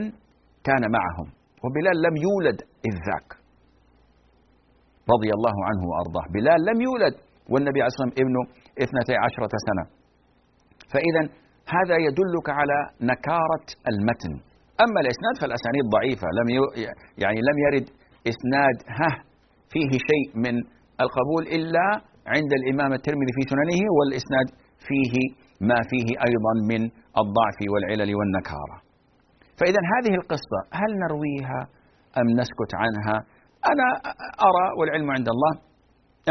كان 0.64 0.82
معهم 0.96 1.28
وبلال 1.64 1.96
لم 2.06 2.14
يولد 2.26 2.58
إذ 2.88 2.94
ذاك. 3.08 3.28
رضي 5.14 5.30
الله 5.36 5.56
عنه 5.68 5.82
وأرضاه. 5.90 6.26
بلال 6.34 6.60
لم 6.70 6.80
يولد 6.80 7.14
والنبي 7.52 7.78
عليه 7.82 7.90
الصلاة 7.92 8.08
والسلام 8.08 8.26
ابنه 8.26 8.42
اثنتي 8.84 9.14
عشرة 9.24 9.52
سنة. 9.68 9.84
فإذا 10.92 11.22
هذا 11.76 11.96
يدلك 12.06 12.46
على 12.58 12.78
نكارة 13.12 13.66
المتن. 13.90 14.32
أما 14.84 14.98
الإسناد 15.04 15.34
فالأسانيد 15.40 15.84
ضعيفة 15.96 16.26
لم 16.38 16.48
يعني 17.24 17.40
لم 17.48 17.56
يرد 17.66 17.86
إسناد 18.32 18.76
ها 18.98 19.10
فيه 19.72 19.90
شيء 20.10 20.26
من 20.44 20.54
القبول 21.04 21.42
إلا 21.56 21.86
عند 22.34 22.50
الإمام 22.60 22.92
الترمذي 22.98 23.32
في 23.38 23.42
سننه 23.50 23.80
والإسناد 23.96 24.48
فيه 24.88 25.14
ما 25.70 25.78
فيه 25.90 26.08
أيضا 26.28 26.54
من 26.70 26.82
الضعف 27.22 27.58
والعلل 27.72 28.10
والنكارة. 28.18 28.76
فإذا 29.58 29.80
هذه 29.94 30.14
القصة 30.20 30.60
هل 30.80 30.90
نرويها 31.04 31.60
أم 32.20 32.26
نسكت 32.40 32.72
عنها؟ 32.82 33.16
أنا 33.72 33.88
أرى 34.48 34.66
والعلم 34.78 35.10
عند 35.10 35.28
الله 35.34 35.52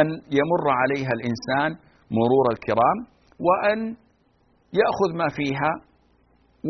أن 0.01 0.07
يمر 0.39 0.65
عليها 0.81 1.11
الإنسان 1.17 1.69
مرور 2.11 2.45
الكرام 2.55 2.97
وأن 3.47 3.79
يأخذ 4.81 5.09
ما 5.17 5.27
فيها 5.37 5.71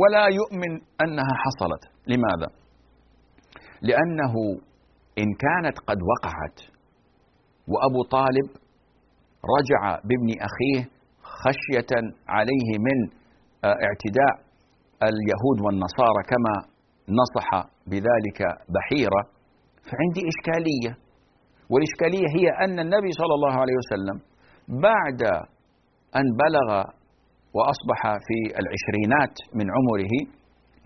ولا 0.02 0.26
يؤمن 0.40 0.72
أنها 1.04 1.34
حصلت 1.44 1.84
لماذا؟ 2.08 2.50
لأنه 3.82 4.34
إن 5.18 5.28
كانت 5.46 5.78
قد 5.80 5.98
وقعت 6.12 6.60
وأبو 7.68 8.04
طالب 8.12 8.48
رجع 9.56 9.82
بابن 10.10 10.30
أخيه 10.48 10.90
خشية 11.22 11.92
عليه 12.28 12.70
من 12.80 12.98
آه، 13.66 13.68
اعتداء 13.88 14.34
اليهود 15.04 15.58
والنصارى 15.66 16.22
كما 16.32 16.56
نصح 17.10 17.70
بذلك 17.88 18.40
بحيرة 18.74 19.22
فعندي 19.90 20.22
إشكالية 20.32 20.92
والإشكالية 21.70 22.28
هي 22.38 22.66
أن 22.66 22.80
النبي 22.80 23.12
صلى 23.12 23.34
الله 23.38 23.54
عليه 23.62 23.74
وسلم 23.82 24.18
بعد 24.82 25.22
أن 26.16 26.26
بلغ 26.44 26.84
وأصبح 27.58 28.00
في 28.28 28.38
العشرينات 28.62 29.36
من 29.58 29.68
عمره 29.76 30.14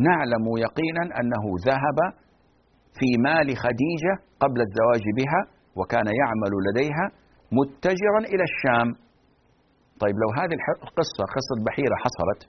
نعلم 0.09 0.45
يقينا 0.65 1.03
أنه 1.19 1.43
ذهب 1.69 1.99
في 2.97 3.09
مال 3.27 3.47
خديجة 3.63 4.13
قبل 4.43 4.59
الزواج 4.67 5.05
بها 5.19 5.41
وكان 5.79 6.07
يعمل 6.21 6.53
لديها 6.67 7.05
متجرا 7.59 8.21
إلى 8.33 8.43
الشام. 8.51 8.87
طيب 10.03 10.15
لو 10.23 10.29
هذه 10.39 10.55
القصة 10.87 11.23
قصة 11.37 11.55
بحيرة 11.65 11.95
حصلت 12.03 12.41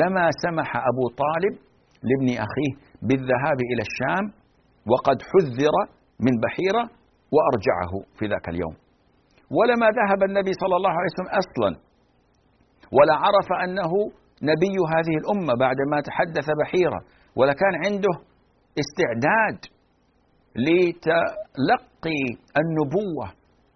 لما 0.00 0.24
سمح 0.44 0.68
أبو 0.90 1.04
طالب 1.24 1.54
لابن 2.08 2.28
أخيه 2.46 2.72
بالذهاب 3.08 3.58
إلى 3.70 3.82
الشام 3.88 4.24
وقد 4.90 5.18
حذر 5.30 5.74
من 6.26 6.34
بحيرة 6.42 6.84
وأرجعه 7.34 7.92
في 8.18 8.24
ذاك 8.32 8.48
اليوم. 8.48 8.74
ولما 9.56 9.88
ذهب 10.00 10.20
النبي 10.28 10.52
صلى 10.62 10.76
الله 10.78 10.90
عليه 10.98 11.10
وسلم 11.12 11.30
أصلا 11.42 11.70
ولا 12.96 13.14
عرف 13.24 13.48
أنه 13.64 13.92
نبي 14.50 14.76
هذه 14.94 15.14
الأمة 15.22 15.54
بعدما 15.64 16.00
تحدث 16.08 16.46
بحيرة 16.60 17.00
ولا 17.36 17.52
كان 17.52 17.74
عنده 17.84 18.14
استعداد 18.82 19.58
لتلقي 20.66 22.22
النبوة 22.60 23.26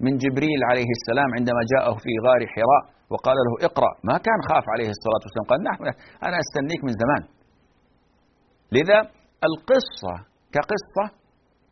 من 0.05 0.12
جبريل 0.25 0.61
عليه 0.70 0.90
السلام 0.98 1.29
عندما 1.38 1.61
جاءه 1.72 1.94
في 2.05 2.12
غار 2.27 2.40
حراء 2.55 2.83
وقال 3.12 3.37
له 3.46 3.53
اقرأ. 3.68 3.92
ما 4.05 4.16
كان 4.27 4.40
خاف 4.51 4.64
عليه 4.75 4.90
الصلاة 4.96 5.22
والسلام 5.25 5.46
قال 5.51 5.61
نحن 5.70 5.85
أنا 6.27 6.37
أستنيك 6.44 6.81
من 6.87 6.92
زمان. 7.03 7.22
لذا 8.77 8.98
القصة 9.48 10.14
كقصة 10.55 11.05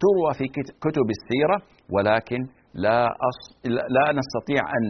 تروى 0.03 0.31
في 0.39 0.47
كتب 0.85 1.07
السيرة 1.17 1.59
ولكن 1.95 2.41
لا 2.75 3.07
أص... 3.07 3.41
لا 3.67 4.13
نستطيع 4.19 4.63
أن 4.77 4.85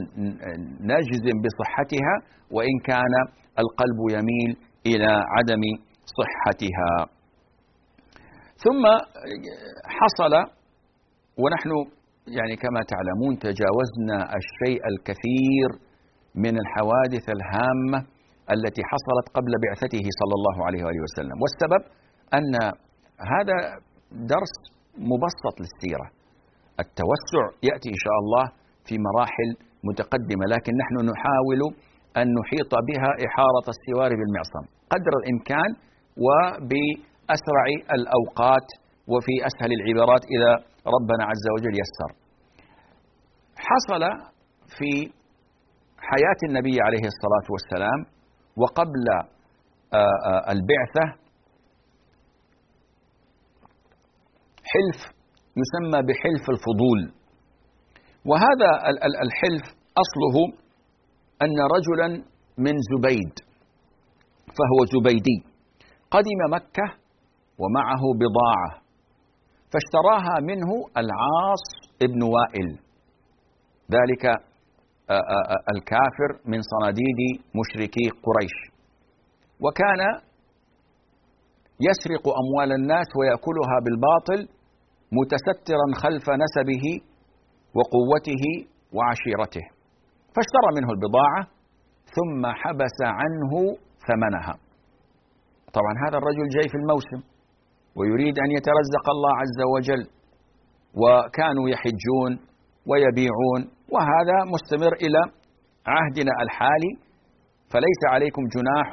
نجزم 0.80 1.36
بصحتها 1.44 2.14
وإن 2.50 2.78
كان 2.84 3.14
القلب 3.58 3.98
يميل 4.10 4.56
إلى 4.86 5.12
عدم 5.34 5.62
صحتها. 6.18 6.92
ثم 8.64 8.84
حصل 9.98 10.34
ونحن 11.42 11.70
يعني 12.26 12.56
كما 12.56 12.80
تعلمون 12.92 13.38
تجاوزنا 13.38 14.18
الشيء 14.38 14.80
الكثير 14.92 15.68
من 16.34 16.54
الحوادث 16.58 17.26
الهامة 17.36 17.98
التي 18.54 18.82
حصلت 18.90 19.26
قبل 19.36 19.52
بعثته 19.64 20.04
صلى 20.20 20.34
الله 20.38 20.66
عليه 20.66 20.84
وآله 20.84 21.02
وسلم. 21.02 21.36
والسبب 21.42 21.82
أن 22.34 22.54
هذا 23.32 23.56
درس 24.10 24.54
مبسط 25.10 25.54
للسيرة. 25.60 26.19
التوسع 26.84 27.44
يأتي 27.68 27.88
إن 27.94 28.00
شاء 28.04 28.16
الله 28.22 28.44
في 28.86 28.94
مراحل 29.06 29.48
متقدمة 29.88 30.44
لكن 30.54 30.72
نحن 30.82 30.94
نحاول 31.12 31.60
أن 32.20 32.26
نحيط 32.38 32.72
بها 32.88 33.10
إحارة 33.26 33.66
السوار 33.74 34.10
بالمعصم 34.18 34.64
قدر 34.94 35.12
الإمكان 35.20 35.70
وبأسرع 36.24 37.64
الأوقات 37.96 38.68
وفي 39.12 39.34
أسهل 39.48 39.70
العبارات 39.78 40.22
إذا 40.34 40.52
ربنا 40.96 41.22
عز 41.30 41.46
وجل 41.54 41.74
يسر. 41.82 42.10
حصل 43.68 44.02
في 44.78 44.90
حياة 46.10 46.40
النبي 46.48 46.76
عليه 46.86 47.04
الصلاة 47.12 47.46
والسلام 47.54 48.00
وقبل 48.56 49.06
البعثة 50.54 51.04
حلف 54.72 55.19
يسمى 55.56 56.02
بحلف 56.02 56.50
الفضول. 56.50 57.20
وهذا 58.26 58.70
الحلف 59.24 59.66
أصله 60.02 60.36
أن 61.42 61.56
رجلا 61.76 62.08
من 62.58 62.74
زبيد 62.90 63.32
فهو 64.46 64.78
زبيدي 64.94 65.44
قدم 66.10 66.40
مكة 66.52 66.86
ومعه 67.58 68.02
بضاعة 68.20 68.82
فاشتراها 69.72 70.40
منه 70.40 70.70
العاص 70.96 71.64
ابن 72.02 72.22
وائل 72.22 72.78
ذلك 73.90 74.24
الكافر 75.74 76.30
من 76.44 76.60
صناديد 76.62 77.20
مشركي 77.54 78.08
قريش. 78.08 78.56
وكان 79.60 80.00
يسرق 81.80 82.24
أموال 82.42 82.72
الناس 82.72 83.06
ويأكلها 83.18 83.76
بالباطل 83.84 84.59
متسترا 85.18 85.86
خلف 86.02 86.26
نسبه 86.44 86.84
وقوته 87.76 88.44
وعشيرته. 88.96 89.64
فاشترى 90.34 90.70
منه 90.76 90.90
البضاعة 90.96 91.42
ثم 92.16 92.42
حبس 92.60 92.98
عنه 93.20 93.52
ثمنها. 94.08 94.54
طبعا 95.76 95.94
هذا 96.04 96.16
الرجل 96.18 96.46
جاي 96.56 96.68
في 96.72 96.76
الموسم 96.82 97.20
ويريد 97.96 98.38
أن 98.44 98.50
يترزق 98.58 99.06
الله 99.14 99.32
عز 99.42 99.60
وجل 99.74 100.02
وكانوا 101.02 101.66
يحجون 101.74 102.32
ويبيعون 102.90 103.60
وهذا 103.94 104.36
مستمر 104.54 104.92
إلى 105.04 105.20
عهدنا 105.94 106.32
الحالي. 106.44 106.92
فليس 107.72 108.00
عليكم 108.12 108.42
جناح 108.54 108.88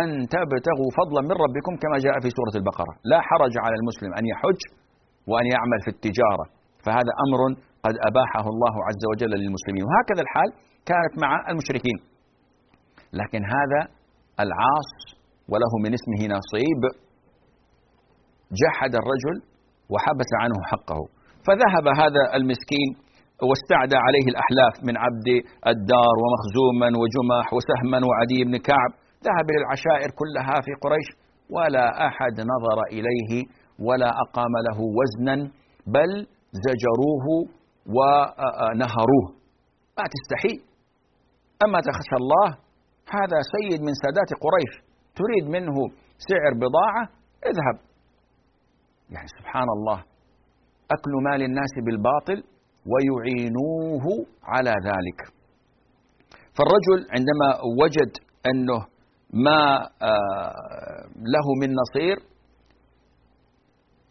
أن 0.00 0.08
تبتغوا 0.34 0.90
فضلا 0.98 1.22
من 1.30 1.36
ربكم 1.44 1.72
كما 1.82 1.96
جاء 2.06 2.16
في 2.22 2.28
سورة 2.38 2.54
البقرة، 2.60 2.92
لا 3.04 3.20
حرج 3.28 3.54
على 3.64 3.74
المسلم 3.80 4.10
أن 4.18 4.24
يحج 4.32 4.60
وأن 5.30 5.46
يعمل 5.54 5.78
في 5.84 5.90
التجارة، 5.96 6.44
فهذا 6.84 7.12
أمر 7.24 7.40
قد 7.84 7.94
أباحه 8.08 8.46
الله 8.54 8.74
عز 8.88 9.02
وجل 9.10 9.32
للمسلمين، 9.42 9.84
وهكذا 9.88 10.22
الحال 10.26 10.48
كانت 10.90 11.12
مع 11.24 11.30
المشركين. 11.50 11.98
لكن 13.20 13.40
هذا 13.56 13.80
العاص 14.44 14.92
وله 15.50 15.72
من 15.84 15.90
اسمه 15.98 16.20
نصيب. 16.36 16.82
جحد 18.60 18.92
الرجل 19.00 19.36
وحبس 19.92 20.30
عنه 20.42 20.58
حقه، 20.70 21.00
فذهب 21.46 21.86
هذا 22.02 22.22
المسكين 22.38 22.90
واستعدى 23.48 23.98
عليه 24.06 24.26
الأحلاف 24.32 24.74
من 24.88 24.94
عبد 25.04 25.28
الدار 25.72 26.14
ومخزوما 26.22 26.88
وجمح 27.00 27.46
وسهما 27.56 27.98
وعدي 28.08 28.40
بن 28.48 28.54
كعب. 28.68 28.90
ذهب 29.26 29.46
إلى 29.50 29.60
العشائر 29.64 30.08
كلها 30.20 30.56
في 30.64 30.72
قريش 30.84 31.08
ولا 31.56 31.86
أحد 32.08 32.36
نظر 32.52 32.78
إليه 32.96 33.30
ولا 33.80 34.10
أقام 34.24 34.52
له 34.66 34.78
وزنا 34.98 35.36
بل 35.86 36.26
زجروه 36.66 37.26
ونهروه. 37.96 39.26
ما 39.98 40.04
تستحي. 40.14 40.54
أما 41.64 41.80
تخشى 41.80 42.16
الله 42.22 42.48
هذا 43.16 43.38
سيد 43.54 43.80
من 43.80 43.94
سادات 44.02 44.30
قريش. 44.44 44.72
تريد 45.20 45.44
منه 45.54 45.76
سعر 46.28 46.52
بضاعة؟ 46.62 47.04
اذهب. 47.46 47.76
يعني 49.10 49.28
سبحان 49.38 49.68
الله 49.76 49.98
أكل 50.96 51.12
مال 51.30 51.42
الناس 51.42 51.72
بالباطل 51.86 52.44
ويعينوه 52.90 54.26
على 54.42 54.70
ذلك. 54.70 55.20
فالرجل 56.56 57.00
عندما 57.14 57.48
وجد 57.82 58.12
أنه 58.46 58.80
ما 59.32 59.88
له 61.34 61.46
من 61.60 61.74
نصير 61.82 62.16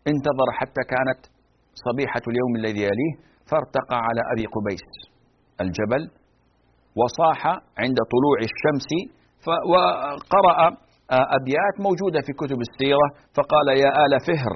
انتظر 0.07 0.47
حتى 0.59 0.81
كانت 0.93 1.21
صبيحة 1.85 2.21
اليوم 2.27 2.55
الذي 2.55 2.83
يليه 2.83 3.13
فارتقى 3.51 3.97
على 4.07 4.21
أبي 4.33 4.45
قبيس 4.55 4.85
الجبل 5.62 6.03
وصاح 6.99 7.45
عند 7.83 7.97
طلوع 8.13 8.38
الشمس 8.49 8.89
وقرأ 9.71 10.59
أبيات 11.12 11.75
موجودة 11.79 12.19
في 12.25 12.33
كتب 12.41 12.59
السيرة 12.67 13.07
فقال 13.38 13.67
يا 13.83 13.89
آل 14.05 14.13
فهر 14.27 14.53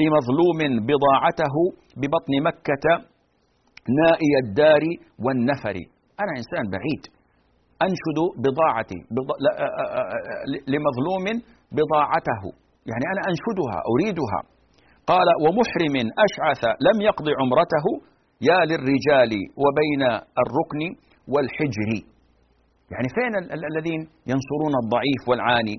لمظلوم 0.00 0.60
بضاعته 0.88 1.54
ببطن 2.00 2.32
مكة 2.48 2.86
نائي 4.00 4.32
الدار 4.44 4.84
والنفر. 5.24 5.76
أنا 6.22 6.32
إنسان 6.40 6.64
بعيد. 6.74 7.02
أنشد 7.82 8.18
بضاعتي 8.44 8.98
بض... 9.14 9.28
لمظلوم 10.72 11.24
بضاعته. 11.76 12.42
يعني 12.90 13.04
أنا 13.12 13.22
أنشدها 13.30 13.76
أريدها. 13.92 14.40
قال 15.06 15.28
ومحرم 15.44 15.94
أشعث 16.26 16.64
لم 16.64 17.00
يقض 17.00 17.26
عمرته 17.40 17.86
يا 18.40 18.58
للرجال 18.70 19.32
وبين 19.62 20.02
الركن 20.42 20.80
والحجر. 21.32 21.90
يعني 22.92 23.08
فين 23.16 23.34
الذين 23.70 24.00
ينصرون 24.32 24.74
الضعيف 24.84 25.22
والعاني؟ 25.28 25.76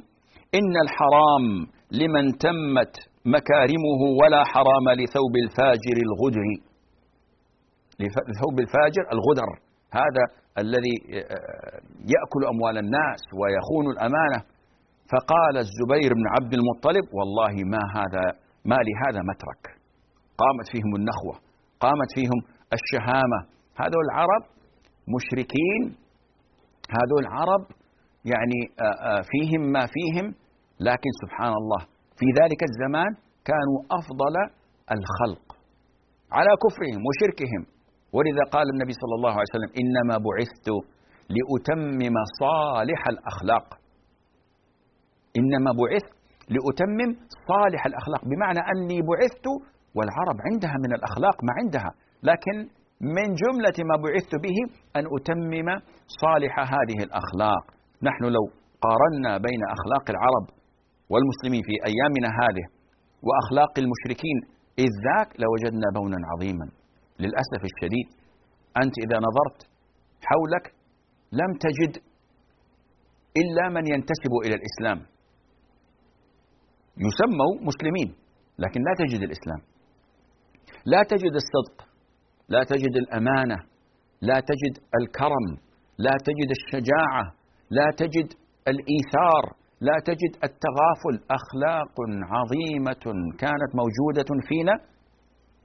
إن 0.59 0.73
الحرام 0.85 1.45
لمن 1.91 2.25
تمت 2.45 2.93
مكارمه 3.35 4.01
ولا 4.21 4.43
حرام 4.43 4.85
لثوب 4.99 5.33
الفاجر 5.45 5.95
الغدر. 6.07 6.47
لثوب 8.29 8.59
الفاجر 8.59 9.03
الغدر. 9.15 9.49
هذا 9.91 10.23
الذي 10.63 10.95
يأكل 12.13 12.41
أموال 12.53 12.77
الناس 12.77 13.21
ويخون 13.39 13.85
الأمانة. 13.93 14.39
فقال 15.11 15.55
الزبير 15.65 16.13
بن 16.13 16.25
عبد 16.35 16.53
المطلب 16.53 17.05
والله 17.17 17.53
ما 17.73 17.83
هذا 17.99 18.44
ما 18.71 18.77
لهذا 18.87 19.21
مترك؟ 19.31 19.63
قامت 20.41 20.67
فيهم 20.71 20.91
النخوة 20.99 21.35
قامت 21.79 22.09
فيهم 22.15 22.39
الشهامة. 22.77 23.39
هذول 23.81 24.03
العرب 24.09 24.43
مشركين. 25.15 25.81
هذول 26.97 27.21
العرب 27.25 27.63
يعني 28.33 28.59
فيهم 29.31 29.61
ما 29.75 29.83
فيهم. 29.95 30.27
لكن 30.79 31.11
سبحان 31.21 31.53
الله 31.61 31.81
في 32.19 32.27
ذلك 32.39 32.59
الزمان 32.69 33.11
كانوا 33.49 33.79
أفضل 33.99 34.35
الخلق. 34.95 35.45
على 36.37 36.51
كفرهم 36.63 37.01
وشركهم. 37.07 37.63
ولذا 38.15 38.43
قال 38.55 38.65
النبي 38.73 38.93
صلى 39.01 39.15
الله 39.17 39.33
عليه 39.37 39.49
وسلم 39.53 39.71
إنما 39.81 40.15
بعثت 40.27 40.67
لأتمم 41.35 42.15
صالح 42.41 43.01
الأخلاق. 43.13 43.67
إنما 45.39 45.71
بعثت 45.81 46.14
لأتمم 46.53 47.09
صالح 47.51 47.85
الأخلاق. 47.85 48.21
بمعنى 48.31 48.61
أني 48.71 48.99
بعثت 49.09 49.45
والعرب 49.95 50.37
عندها 50.47 50.75
من 50.83 50.91
الأخلاق 50.97 51.37
ما 51.47 51.53
عندها. 51.59 51.91
لكن 52.23 52.55
من 53.17 53.27
جملة 53.43 53.77
ما 53.89 53.95
بعثت 54.05 54.33
به 54.45 54.57
أن 54.97 55.03
أتمم 55.15 55.69
صالح 56.21 56.53
هذه 56.59 56.99
الأخلاق. 57.07 57.63
نحن 58.03 58.23
لو 58.35 58.43
قارنا 58.85 59.31
بين 59.37 59.61
أخلاق 59.75 60.05
العرب 60.13 60.45
والمسلمين 61.11 61.61
في 61.67 61.75
أيامنا 61.89 62.29
هذه 62.41 62.65
وأخلاق 63.27 63.73
المشركين 63.83 64.37
إذ 64.79 64.91
ذاك 65.07 65.29
لوجدنا 65.41 65.87
بونا 65.95 66.17
عظيما. 66.31 66.67
للأسف 67.19 67.61
الشديد 67.71 68.07
أنت 68.83 68.95
إذا 69.05 69.17
نظرت 69.27 69.59
حولك 70.29 70.65
لم 71.31 71.51
تجد 71.65 71.93
إلا 73.41 73.69
من 73.69 73.87
ينتسب 73.93 74.33
إلى 74.45 74.55
الإسلام. 74.59 75.14
يسموا 76.97 77.53
مسلمين 77.61 78.15
لكن 78.59 78.81
لا 78.81 78.93
تجد 78.97 79.21
الإسلام. 79.21 79.61
لا 80.85 81.03
تجد 81.03 81.33
الصدق 81.43 81.87
لا 82.49 82.63
تجد 82.63 82.95
الأمانة 82.95 83.57
لا 84.21 84.39
تجد 84.39 84.73
الكرم 85.01 85.47
لا 85.97 86.15
تجد 86.27 86.49
الشجاعة 86.57 87.33
لا 87.69 87.87
تجد 87.97 88.27
الإيثار 88.67 89.43
لا 89.81 89.97
تجد 90.05 90.33
التغافل. 90.43 91.15
أخلاق 91.31 91.95
عظيمة 92.33 93.05
كانت 93.37 93.71
موجودة 93.81 94.47
فينا 94.47 94.73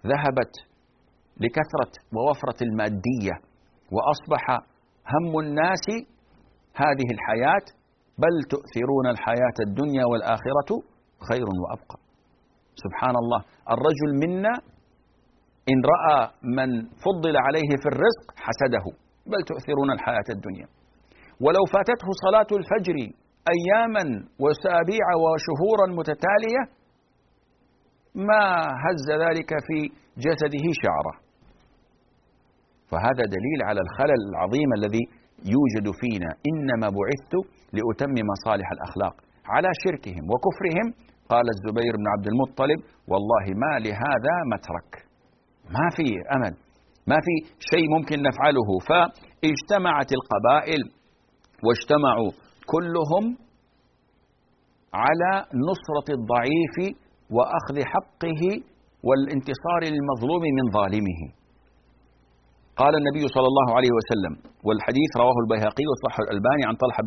ذهبت 0.07 0.55
لكثرة 1.41 1.93
ووفرة 2.15 2.65
المادية 2.67 3.35
وأصبح 3.95 4.45
هم 5.15 5.39
الناس 5.39 5.87
هذه 6.75 7.09
الحياة 7.17 7.67
بل 8.19 8.35
تؤثرون 8.51 9.07
الحياة 9.07 9.59
الدنيا 9.67 10.05
والآخرة 10.05 10.71
خير 11.29 11.47
وأبقى. 11.63 11.99
سبحان 12.85 13.15
الله 13.23 13.41
الرجل 13.75 14.11
منا 14.23 14.55
إن 15.71 15.79
رأى 15.95 16.21
من 16.59 16.71
فضل 17.05 17.35
عليه 17.47 17.71
في 17.83 17.89
الرزق 17.93 18.27
حسده. 18.47 18.85
بل 19.27 19.41
تؤثرون 19.51 19.91
الحياة 19.97 20.29
الدنيا. 20.37 20.67
ولو 21.45 21.65
فاتته 21.75 22.09
صلاة 22.27 22.51
الفجر 22.61 22.97
أياما 23.57 24.05
وأسابيع 24.43 25.07
وشهورا 25.25 25.87
متتالية 25.99 26.63
ما 28.15 28.45
هز 28.85 29.07
ذلك 29.25 29.51
في 29.67 29.79
جسده 30.25 30.67
شعره. 30.83 31.15
فهذا 32.91 33.25
دليل 33.37 33.61
على 33.69 33.81
الخلل 33.81 34.21
العظيم 34.31 34.71
الذي 34.79 35.05
يوجد 35.55 35.87
فينا. 36.01 36.31
إنما 36.51 36.89
بعثت 36.99 37.35
لأتمم 37.77 38.29
صالح 38.45 38.69
الأخلاق 38.77 39.15
على 39.55 39.69
شركهم 39.85 40.25
وكفرهم 40.33 41.10
قال 41.33 41.47
الزبير 41.55 41.93
بن 42.01 42.07
عبد 42.15 42.27
المطلب 42.33 42.79
والله 43.11 43.45
ما 43.63 43.73
لهذا 43.87 44.35
مترك. 44.53 44.91
ما 45.77 45.87
في 45.97 46.07
أمل. 46.37 46.55
ما 47.11 47.19
في 47.27 47.35
شيء 47.71 47.87
ممكن 47.97 48.17
نفعله. 48.29 48.69
فاجتمعت 48.89 50.11
القبائل 50.19 50.83
واجتمعوا 51.67 52.31
كلهم 52.73 53.25
على 55.05 55.33
نصرة 55.69 56.09
الضعيف 56.19 56.77
وأخذ 57.37 57.77
حقه 57.93 58.43
والانتصار 59.07 59.81
للمظلوم 59.95 60.43
من 60.59 60.65
ظالمه. 60.79 61.21
قال 62.81 62.93
النبي 63.01 63.25
صلى 63.37 63.49
الله 63.53 63.69
عليه 63.77 63.93
وسلم 63.99 64.35
والحديث 64.67 65.11
رواه 65.23 65.37
البيهقي 65.45 65.85
وصححه 65.91 66.23
الألباني 66.27 66.63
عن 66.69 66.75
طلحة 66.83 67.03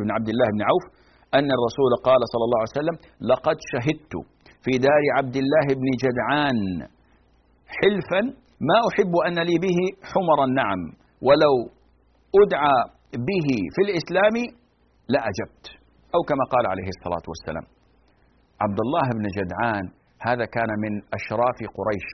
بن 0.00 0.08
عبد 0.16 0.28
الله 0.32 0.48
بن 0.54 0.62
عوف 0.68 0.84
أن 1.34 1.48
الرسول 1.56 1.92
قال 2.08 2.20
صلى 2.32 2.44
الله 2.46 2.60
عليه 2.62 2.76
وسلم 2.80 2.96
لقد 3.30 3.56
شهدت 3.72 4.14
في 4.64 4.72
دار 4.78 5.02
عبد 5.18 5.36
الله 5.36 5.66
بن 5.80 5.88
جدعان 6.04 6.58
حلفا 7.78 8.20
ما 8.68 8.78
أحب 8.88 9.12
أن 9.26 9.36
لي 9.48 9.56
به 9.66 9.78
حمر 10.10 10.38
النعم 10.48 10.80
ولو 11.22 11.54
أدعى 12.42 12.78
به 13.28 13.48
في 13.74 13.80
الإسلام 13.86 14.34
لأجبت 15.08 15.64
أو 16.14 16.20
كما 16.28 16.44
قال 16.54 16.64
عليه 16.72 16.88
الصلاة 16.96 17.24
والسلام. 17.30 17.66
عبد 18.60 18.78
الله 18.86 19.06
بن 19.18 19.26
جدعان 19.38 19.84
هذا 20.28 20.44
كان 20.44 20.70
من 20.84 20.92
أشراف 21.18 21.58
قريش 21.78 22.08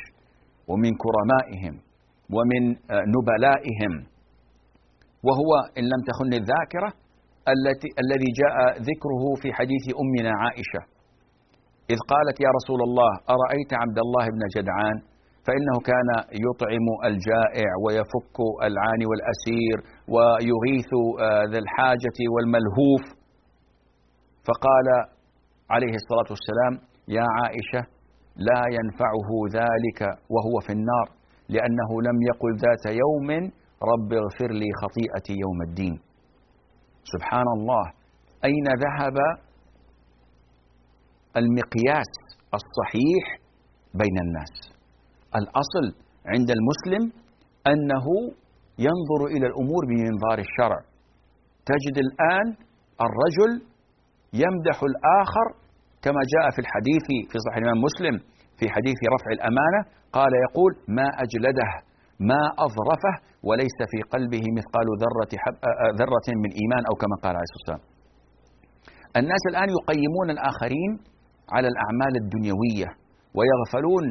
ومن 0.68 0.90
كرمائهم 1.04 1.74
ومن 2.36 2.62
نبلائهم 3.14 3.92
وهو 5.26 5.50
إن 5.78 5.84
لم 5.92 6.00
تخن 6.08 6.32
الذاكرة 6.42 7.03
التي 7.52 7.88
الذي 8.02 8.30
جاء 8.42 8.56
ذكره 8.90 9.24
في 9.42 9.48
حديث 9.52 9.84
أمنا 10.02 10.32
عائشة. 10.42 10.82
إذ 11.92 11.98
قالت 12.12 12.36
يا 12.44 12.50
رسول 12.58 12.80
الله 12.88 13.12
أرأيت 13.36 13.70
عبد 13.82 13.98
الله 14.04 14.24
بن 14.34 14.42
جدعان؟ 14.56 14.96
فإنه 15.46 15.76
كان 15.90 16.08
يطعم 16.46 16.86
الجائع 17.10 17.70
ويفك 17.84 18.36
العاني 18.68 19.06
والأسير 19.10 19.76
ويغيث 20.14 20.90
آه، 21.20 21.44
ذا 21.52 21.58
الحاجة 21.64 22.18
والملهوف. 22.34 23.04
فقال 24.48 24.86
عليه 25.70 25.94
الصلاة 26.00 26.28
والسلام 26.34 26.74
يا 27.08 27.26
عائشة 27.38 27.82
لا 28.36 28.62
ينفعه 28.78 29.28
ذلك 29.60 30.00
وهو 30.34 30.60
في 30.66 30.72
النار 30.72 31.06
لأنه 31.48 31.90
لم 32.08 32.18
يقل 32.30 32.52
ذات 32.64 32.84
يوم 33.02 33.28
رب 33.92 34.12
اغفر 34.12 34.50
لي 34.60 34.68
خطيئتي 34.82 35.34
يوم 35.44 35.62
الدين. 35.68 36.13
سبحان 37.12 37.48
الله 37.56 37.84
أين 38.44 38.66
ذهب 38.84 39.16
المقياس 41.36 42.12
الصحيح 42.58 43.24
بين 43.94 44.16
الناس؟ 44.26 44.54
الأصل 45.40 45.84
عند 46.26 46.48
المسلم 46.58 47.12
أنه 47.66 48.06
ينظر 48.78 49.20
إلى 49.34 49.46
الأمور 49.46 49.82
بمنظار 49.88 50.38
الشرع. 50.38 50.80
تجد 51.70 51.96
الآن 52.06 52.46
الرجل 53.06 53.52
يمدح 54.42 54.76
الآخر 54.90 55.46
كما 56.02 56.20
جاء 56.34 56.50
في 56.54 56.58
الحديث 56.64 57.06
في 57.30 57.36
صحيح 57.44 57.56
الإمام 57.56 57.80
مسلم 57.88 58.14
في 58.58 58.64
حديث 58.74 58.98
رفع 59.14 59.30
الأمانة 59.32 59.80
قال 60.12 60.32
يقول 60.46 60.72
ما 60.88 61.06
أجلده 61.24 61.70
ما 62.30 62.42
أظرفه 62.66 63.14
وليس 63.48 63.78
في 63.92 63.98
قلبه 64.14 64.44
مثقال 64.58 64.86
ذرة, 65.02 65.32
ذرة 66.00 66.28
من 66.42 66.50
إيمان 66.60 66.82
أو 66.90 66.94
كما 67.02 67.16
قال 67.24 67.32
عليه 67.38 67.48
الصلاة 67.48 67.60
والسلام. 67.62 67.82
الناس 69.20 69.42
الآن 69.52 69.68
يقيمون 69.78 70.28
الآخرين 70.36 70.92
على 71.54 71.68
الأعمال 71.72 72.12
الدنيوية 72.22 72.88
ويغفلون 73.36 74.04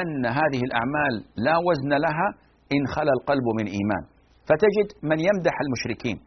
أن 0.00 0.22
هذه 0.40 0.60
الأعمال 0.68 1.14
لا 1.46 1.56
وزن 1.66 1.92
لها 2.06 2.28
إن 2.74 2.82
خلا 2.94 3.12
القلب 3.18 3.46
من 3.58 3.66
إيمان. 3.76 4.04
فتجد 4.48 4.88
من 5.10 5.18
يمدح 5.28 5.54
المشركين 5.64 6.18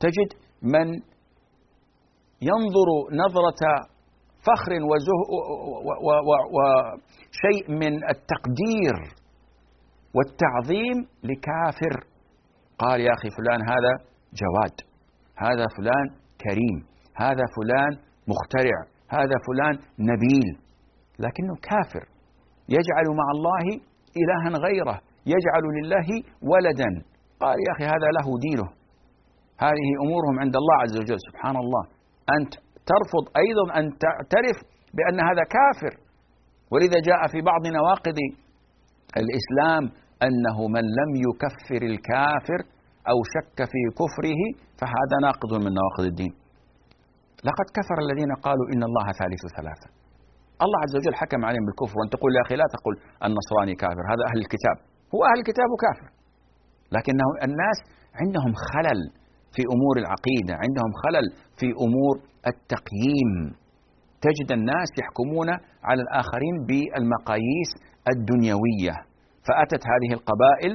تجد 0.00 0.30
من 0.62 0.86
ينظر 2.50 2.88
نظرة 3.22 3.62
فخر 4.46 4.72
وشيء 6.54 7.64
من 7.82 7.94
التقدير 8.12 8.94
والتعظيم 10.16 10.96
لكافر. 11.30 11.94
قال 12.78 13.00
يا 13.00 13.12
أخي 13.18 13.28
فلان 13.38 13.60
هذا 13.72 13.92
جواد 14.40 14.76
هذا 15.46 15.66
فلان 15.76 16.06
كريم 16.44 16.78
هذا 17.16 17.44
فلان 17.56 17.92
مخترع 18.32 18.78
هذا 19.08 19.36
فلان 19.46 19.74
نبيل. 20.10 20.48
لكنه 21.18 21.54
كافر. 21.62 22.04
يجعل 22.68 23.06
مع 23.20 23.28
الله 23.36 23.66
إلها 24.20 24.58
غيره 24.66 25.00
يجعل 25.34 25.64
لله 25.76 26.08
ولدا. 26.50 26.90
قال 27.40 27.56
يا 27.66 27.72
أخي 27.76 27.84
هذا 27.84 28.08
له 28.18 28.26
دينه. 28.46 28.68
هذه 29.66 29.88
أمورهم 30.04 30.40
عند 30.40 30.56
الله 30.56 30.76
عز 30.82 30.96
وجل. 31.00 31.18
سبحان 31.28 31.56
الله. 31.56 31.84
أنت 32.36 32.52
ترفض 32.90 33.24
أيضا 33.44 33.64
أن 33.78 33.84
تعترف 34.04 34.56
بأن 34.96 35.18
هذا 35.28 35.44
كافر. 35.56 35.94
ولذا 36.72 36.98
جاء 37.08 37.20
في 37.32 37.40
بعض 37.40 37.66
نواقض 37.66 38.18
الإسلام 39.20 40.05
أنه 40.22 40.68
من 40.68 40.84
لم 40.98 41.10
يكفر 41.26 41.82
الكافر 41.92 42.60
أو 43.10 43.18
شك 43.34 43.58
في 43.72 43.80
كفره 44.00 44.40
فهذا 44.80 45.16
ناقض 45.26 45.52
من 45.64 45.72
نواقض 45.78 46.04
الدين. 46.12 46.32
لقد 47.48 47.66
كفر 47.78 47.98
الذين 48.04 48.32
قالوا 48.46 48.66
إن 48.72 48.82
الله 48.88 49.06
ثالث 49.20 49.42
ثلاثة. 49.58 49.88
الله 50.64 50.78
عز 50.84 50.94
وجل 50.98 51.14
حكم 51.22 51.40
عليهم 51.44 51.64
بالكفر 51.66 51.94
وأن 51.98 52.08
تقول 52.14 52.30
يا 52.36 52.42
أخي 52.46 52.56
لا 52.62 52.68
تقول 52.76 52.94
النصراني 53.26 53.74
كافر 53.82 54.04
هذا 54.12 54.22
أهل 54.30 54.38
الكتاب. 54.44 54.76
هو 55.14 55.20
أهل 55.30 55.38
الكتاب 55.42 55.70
كافر. 55.84 56.08
لكنه 56.96 57.28
الناس 57.46 57.78
عندهم 58.20 58.52
خلل 58.70 59.00
في 59.54 59.62
أمور 59.74 59.94
العقيدة 60.02 60.54
عندهم 60.64 60.90
خلل 61.02 61.26
في 61.58 61.68
أمور 61.84 62.14
التقييم. 62.52 63.32
تجد 64.26 64.48
الناس 64.58 64.90
يحكمون 65.00 65.48
على 65.88 66.00
الآخرين 66.06 66.56
بالمقاييس 66.68 67.70
الدنيوية. 68.12 68.96
فأتت 69.46 69.82
هذه 69.92 70.10
القبائل 70.18 70.72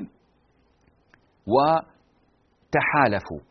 وتحالفوا. 1.53 3.41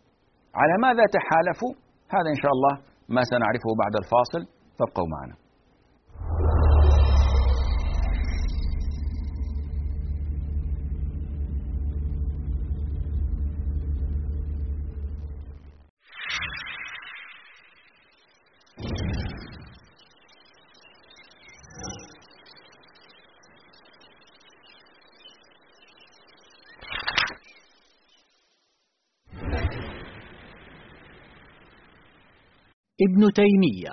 على 0.55 0.75
ماذا 0.83 1.05
تحالفوا؟ 1.17 1.75
هذا 2.15 2.29
إن 2.35 2.41
شاء 2.43 2.53
الله 2.57 2.75
ما 3.09 3.23
سنعرفه 3.31 3.71
بعد 3.83 3.95
الفاصل 4.03 4.43
فابقوا 4.79 5.09
معنا. 5.15 5.35
ابن 33.07 33.23
تيمية. 33.41 33.93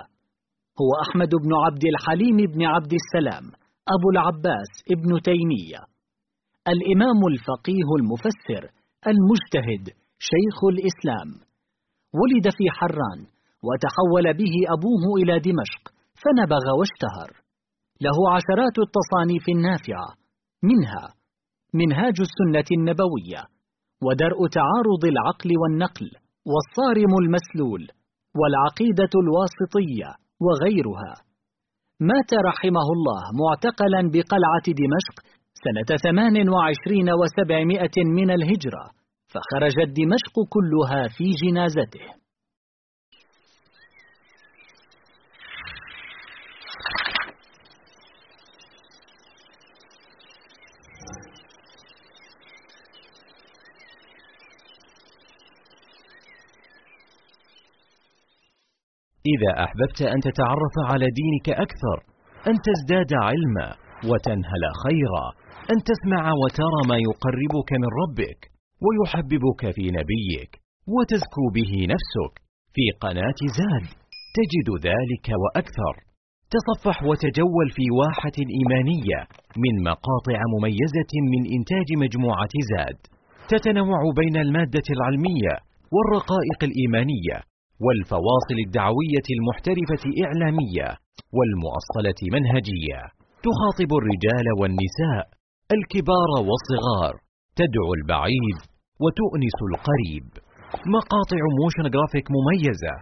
هو 0.80 0.90
أحمد 1.04 1.32
بن 1.44 1.52
عبد 1.64 1.84
الحليم 1.92 2.36
بن 2.52 2.60
عبد 2.74 2.92
السلام 3.00 3.46
أبو 3.94 4.06
العباس 4.14 4.70
ابن 4.94 5.10
تيمية. 5.28 5.80
الإمام 6.74 7.20
الفقيه 7.32 7.88
المفسر 7.98 8.62
المجتهد 9.10 9.84
شيخ 10.30 10.58
الإسلام. 10.72 11.30
ولد 12.20 12.46
في 12.58 12.64
حران 12.78 13.20
وتحول 13.66 14.26
به 14.40 14.54
أبوه 14.76 15.04
إلى 15.20 15.34
دمشق 15.48 15.82
فنبغ 16.20 16.64
واشتهر. 16.78 17.30
له 18.04 18.18
عشرات 18.36 18.76
التصانيف 18.86 19.44
النافعة. 19.56 20.08
منها 20.62 21.04
منهاج 21.74 22.16
السنة 22.28 22.68
النبوية 22.78 23.42
ودرء 24.06 24.38
تعارض 24.58 25.02
العقل 25.12 25.50
والنقل 25.60 26.10
والصارم 26.50 27.12
المسلول. 27.22 27.97
والعقيدة 28.40 29.12
الواسطية 29.24 30.10
وغيرها. 30.44 31.14
مات 32.00 32.30
رحمه 32.50 32.88
الله 32.96 33.22
معتقلا 33.42 34.00
بقلعة 34.14 34.66
دمشق 34.80 35.16
سنة 35.64 35.96
ثمان 35.96 36.48
وعشرين 36.48 37.08
وسبعمائة 37.20 37.96
من 38.18 38.30
الهجرة 38.30 38.84
فخرجت 39.32 39.88
دمشق 40.00 40.34
كلها 40.54 41.08
في 41.16 41.24
جنازته. 41.42 42.06
إذا 59.32 59.50
أحببت 59.64 60.02
أن 60.14 60.20
تتعرف 60.20 60.74
على 60.90 61.06
دينك 61.20 61.48
أكثر 61.64 61.98
أن 62.50 62.54
تزداد 62.68 63.12
علما 63.28 63.68
وتنهل 64.10 64.62
خيرا 64.84 65.26
أن 65.72 65.78
تسمع 65.90 66.32
وترى 66.42 66.80
ما 66.90 66.96
يقربك 67.08 67.70
من 67.82 67.90
ربك 68.02 68.40
ويحببك 68.84 69.62
في 69.76 69.84
نبيك 69.98 70.52
وتزكو 70.94 71.44
به 71.56 71.72
نفسك. 71.94 72.34
في 72.74 72.84
قناة 73.02 73.40
زاد 73.58 73.86
تجد 74.38 74.68
ذلك 74.88 75.26
وأكثر. 75.42 75.94
تصفح 76.54 77.02
وتجول 77.02 77.66
في 77.76 77.84
واحة 78.00 78.36
إيمانية 78.56 79.20
من 79.64 79.74
مقاطع 79.90 80.38
مميزة 80.54 81.12
من 81.32 81.42
إنتاج 81.56 81.88
مجموعة 82.04 82.54
زاد. 82.72 82.98
تتنوع 83.52 84.00
بين 84.20 84.36
المادة 84.36 84.86
العلمية 84.96 85.54
والرقائق 85.94 86.60
الإيمانية 86.68 87.36
والفواصل 87.86 88.58
الدعوية 88.66 89.26
المحترفة 89.36 90.04
إعلامية 90.24 90.88
والمؤصلة 91.36 92.20
منهجية. 92.34 93.00
تخاطب 93.46 93.90
الرجال 94.00 94.46
والنساء 94.60 95.24
الكبار 95.76 96.30
والصغار. 96.48 97.14
تدعو 97.58 97.90
البعيد 97.98 98.58
وتؤنس 99.02 99.58
القريب. 99.70 100.28
مقاطع 100.96 101.40
motion 101.60 101.84
graphic 101.94 102.26
مميزة. 102.36 102.94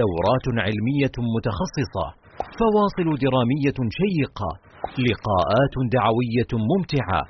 دورات 0.00 0.46
علمية 0.66 1.16
متخصصة. 1.34 2.06
فواصل 2.58 3.08
درامية 3.24 3.78
شيقة. 4.00 4.50
لقاءات 5.08 5.74
دعوية 5.96 6.50
ممتعة. 6.70 7.20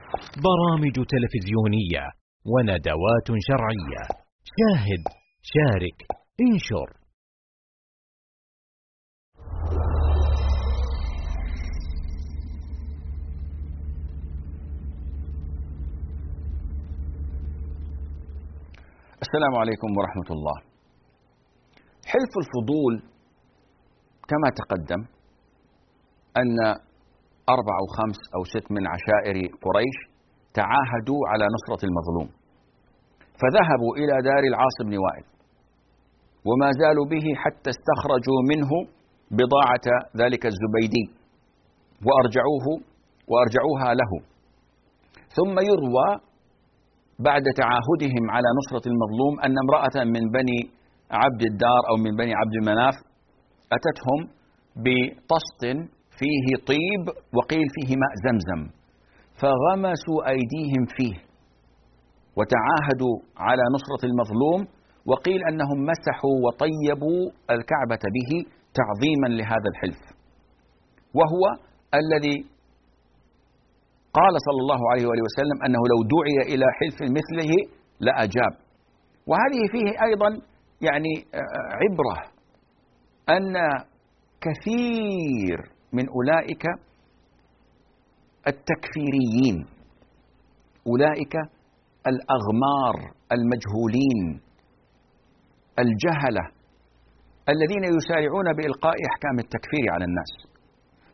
برامج 0.47 0.97
تلفزيونية. 1.13 2.05
وندوات 2.53 3.29
شرعية. 3.49 4.03
شاهد 4.59 5.03
شارك 5.53 6.18
انشر 6.41 6.89
السلام 19.23 19.55
عليكم 19.61 19.89
ورحمة 19.99 20.29
الله. 20.31 20.57
حلف 22.07 22.33
الفضول 22.43 22.95
كما 24.31 24.49
تقدم 24.61 25.01
أن 26.37 26.59
أربع 27.55 27.75
أو 27.81 27.87
خمس 27.99 28.19
أو 28.37 28.45
ست 28.45 28.73
من 28.73 28.87
عشائر 28.87 29.37
قريش 29.65 29.99
تعاهدوا 30.55 31.21
على 31.29 31.45
نصرة 31.55 31.89
المظلوم 31.89 32.29
فذهبوا 33.41 33.93
إلى 33.97 34.15
دار 34.23 34.43
العاص 34.53 34.77
بن 34.85 34.97
وائل 34.99 35.38
وما 36.47 36.69
زالوا 36.81 37.07
به 37.13 37.27
حتى 37.43 37.71
استخرجوا 37.77 38.41
منه 38.51 38.71
بضاعة 39.39 39.87
ذلك 40.21 40.43
الزبيدي. 40.47 41.05
وأرجعوه 42.07 42.67
وأرجعوها 43.31 43.95
له. 44.01 44.13
ثم 45.37 45.55
يروى 45.71 46.09
بعد 47.19 47.45
تعاهدهم 47.61 48.25
على 48.31 48.49
نصرة 48.59 48.85
المظلوم 48.93 49.35
أن 49.47 49.55
امرأة 49.65 49.97
من 50.15 50.25
بني 50.37 50.61
عبد 51.11 51.43
الدار 51.51 51.83
أو 51.91 51.97
من 52.05 52.17
بني 52.17 52.33
عبد 52.35 52.55
المناف 52.61 52.95
أتتهم 53.77 54.21
بطست 54.85 55.65
فيه 56.19 56.47
طيب 56.71 57.05
وقيل 57.37 57.67
فيه 57.75 57.91
ماء 58.03 58.13
زمزم. 58.27 58.79
فغمسوا 59.41 60.19
أيديهم 60.33 60.85
فيه 60.97 61.15
وتعاهدوا 62.39 63.17
على 63.37 63.63
نصرة 63.75 64.03
المظلوم 64.11 64.78
وقيل 65.11 65.41
أنهم 65.51 65.79
مسحوا 65.91 66.37
وطيبوا 66.45 67.23
الكعبة 67.55 68.05
به 68.17 68.31
تعظيما 68.79 69.29
لهذا 69.39 69.69
الحلف. 69.73 70.03
وهو 71.15 71.45
الذي 71.95 72.37
قال 74.19 74.35
صلى 74.47 74.61
الله 74.65 74.81
عليه 74.91 75.07
وآله 75.09 75.23
وسلم 75.29 75.59
أنه 75.67 75.83
لو 75.93 75.99
دعي 76.15 76.55
إلى 76.55 76.67
حلف 76.79 76.99
مثله 77.03 77.53
لأجاب. 78.01 78.53
وهذه 79.27 79.63
فيه 79.73 79.89
أيضا 80.09 80.29
يعني 80.81 81.15
عبرة 81.81 82.17
أن 83.29 83.55
كثير 84.41 85.59
من 85.93 86.05
أولئك 86.09 86.65
التكفيريين 88.47 89.67
أولئك 90.87 91.35
الأغمار 92.07 93.13
المجهولين 93.33 94.41
الجهلة 95.85 96.45
الذين 97.55 97.85
يسارعون 97.97 98.49
بإلقاء 98.57 98.97
أحكام 99.11 99.37
التكفير 99.45 99.85
على 99.95 100.05
الناس. 100.05 100.33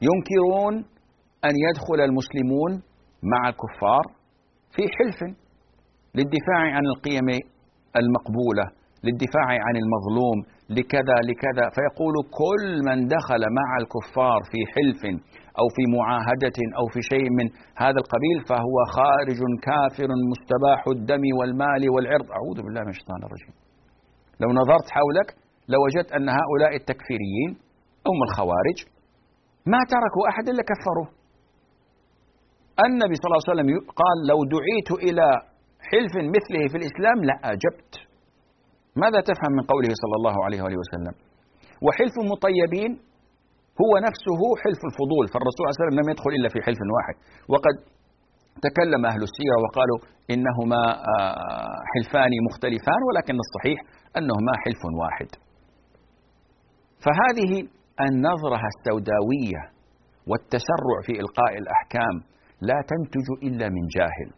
ينكرون 0.08 0.74
أن 1.48 1.54
يدخل 1.66 1.98
المسلمون 2.08 2.72
مع 3.32 3.48
الكفار 3.48 4.04
في 4.74 4.82
حلف 4.96 5.20
للدفاع 6.14 6.60
عن 6.76 6.84
القيم 6.92 7.28
المقبولة 8.00 8.66
للدفاع 9.04 9.48
عن 9.66 9.74
المظلوم 9.82 10.38
لكذا 10.78 11.16
لكذا. 11.30 11.64
فيقول 11.76 12.14
كل 12.40 12.64
من 12.88 12.98
دخل 13.16 13.42
مع 13.60 13.68
الكفار 13.82 14.40
في 14.50 14.60
حلف 14.74 15.02
أو 15.60 15.66
في 15.74 15.82
معاهدة 15.96 16.58
أو 16.78 16.86
في 16.92 17.00
شيء 17.12 17.26
من 17.38 17.46
هذا 17.84 17.98
القبيل 18.02 18.38
فهو 18.50 18.76
خارج 18.96 19.40
كافر 19.68 20.08
مستباح 20.32 20.80
الدم 20.96 21.24
والمال 21.38 21.82
والعرض. 21.94 22.26
أعوذ 22.38 22.58
بالله 22.64 22.82
من 22.86 22.92
الشيطان 22.96 23.20
الرجيم. 23.26 23.63
لو 24.42 24.48
نظرت 24.60 24.86
حولك 24.96 25.28
لوجدت 25.72 26.10
أن 26.16 26.28
هؤلاء 26.38 26.72
التكفيريين 26.80 27.50
هم 28.08 28.18
الخوارج 28.28 28.78
ما 29.72 29.80
تركوا 29.94 30.24
أحد 30.30 30.44
إلا 30.52 30.62
كفروه 30.70 31.08
النبي 32.86 33.14
صلى 33.18 33.28
الله 33.28 33.42
عليه 33.42 33.52
وسلم 33.52 33.68
قال 34.02 34.16
لو 34.30 34.38
دعيت 34.54 34.90
إلى 35.06 35.26
حلف 35.90 36.14
مثله 36.36 36.62
في 36.70 36.76
الإسلام 36.80 37.18
لأجبت. 37.28 37.92
ماذا 39.02 39.20
تفهم 39.30 39.52
من 39.58 39.64
قوله 39.72 39.90
صلى 40.02 40.16
الله 40.18 40.36
عليه 40.44 40.60
وآله 40.62 40.78
وسلم؟ 40.82 41.14
وحلف 41.84 42.14
المطيبين 42.24 42.92
هو 43.82 43.92
نفسه 44.08 44.40
حلف 44.62 44.80
الفضول 44.90 45.24
فالرسول 45.32 45.60
صلى 45.60 45.64
الله 45.66 45.76
عليه 45.76 45.84
وسلم 45.84 45.96
لم 46.00 46.08
يدخل 46.12 46.30
إلا 46.38 46.48
في 46.54 46.58
حلف 46.66 46.80
واحد. 46.96 47.14
وقد 47.52 47.74
تكلم 48.66 49.06
أهل 49.06 49.22
السيرة 49.28 49.56
وقالوا 49.64 49.98
إنهما 50.30 50.82
آه، 51.12 51.78
حلفان 51.92 52.32
مختلفان 52.48 53.00
ولكن 53.08 53.36
الصحيح 53.44 53.78
أنهما 54.18 54.52
حلف 54.64 54.82
واحد. 55.02 55.28
فهذه 57.04 57.52
النظرة 58.08 58.60
السوداوية 58.72 59.62
والتسرع 60.30 60.96
في 61.06 61.12
إلقاء 61.22 61.52
الأحكام 61.62 62.14
لا 62.60 62.78
تنتج 62.90 63.28
إلا 63.48 63.66
من 63.68 63.84
جاهل. 63.96 64.28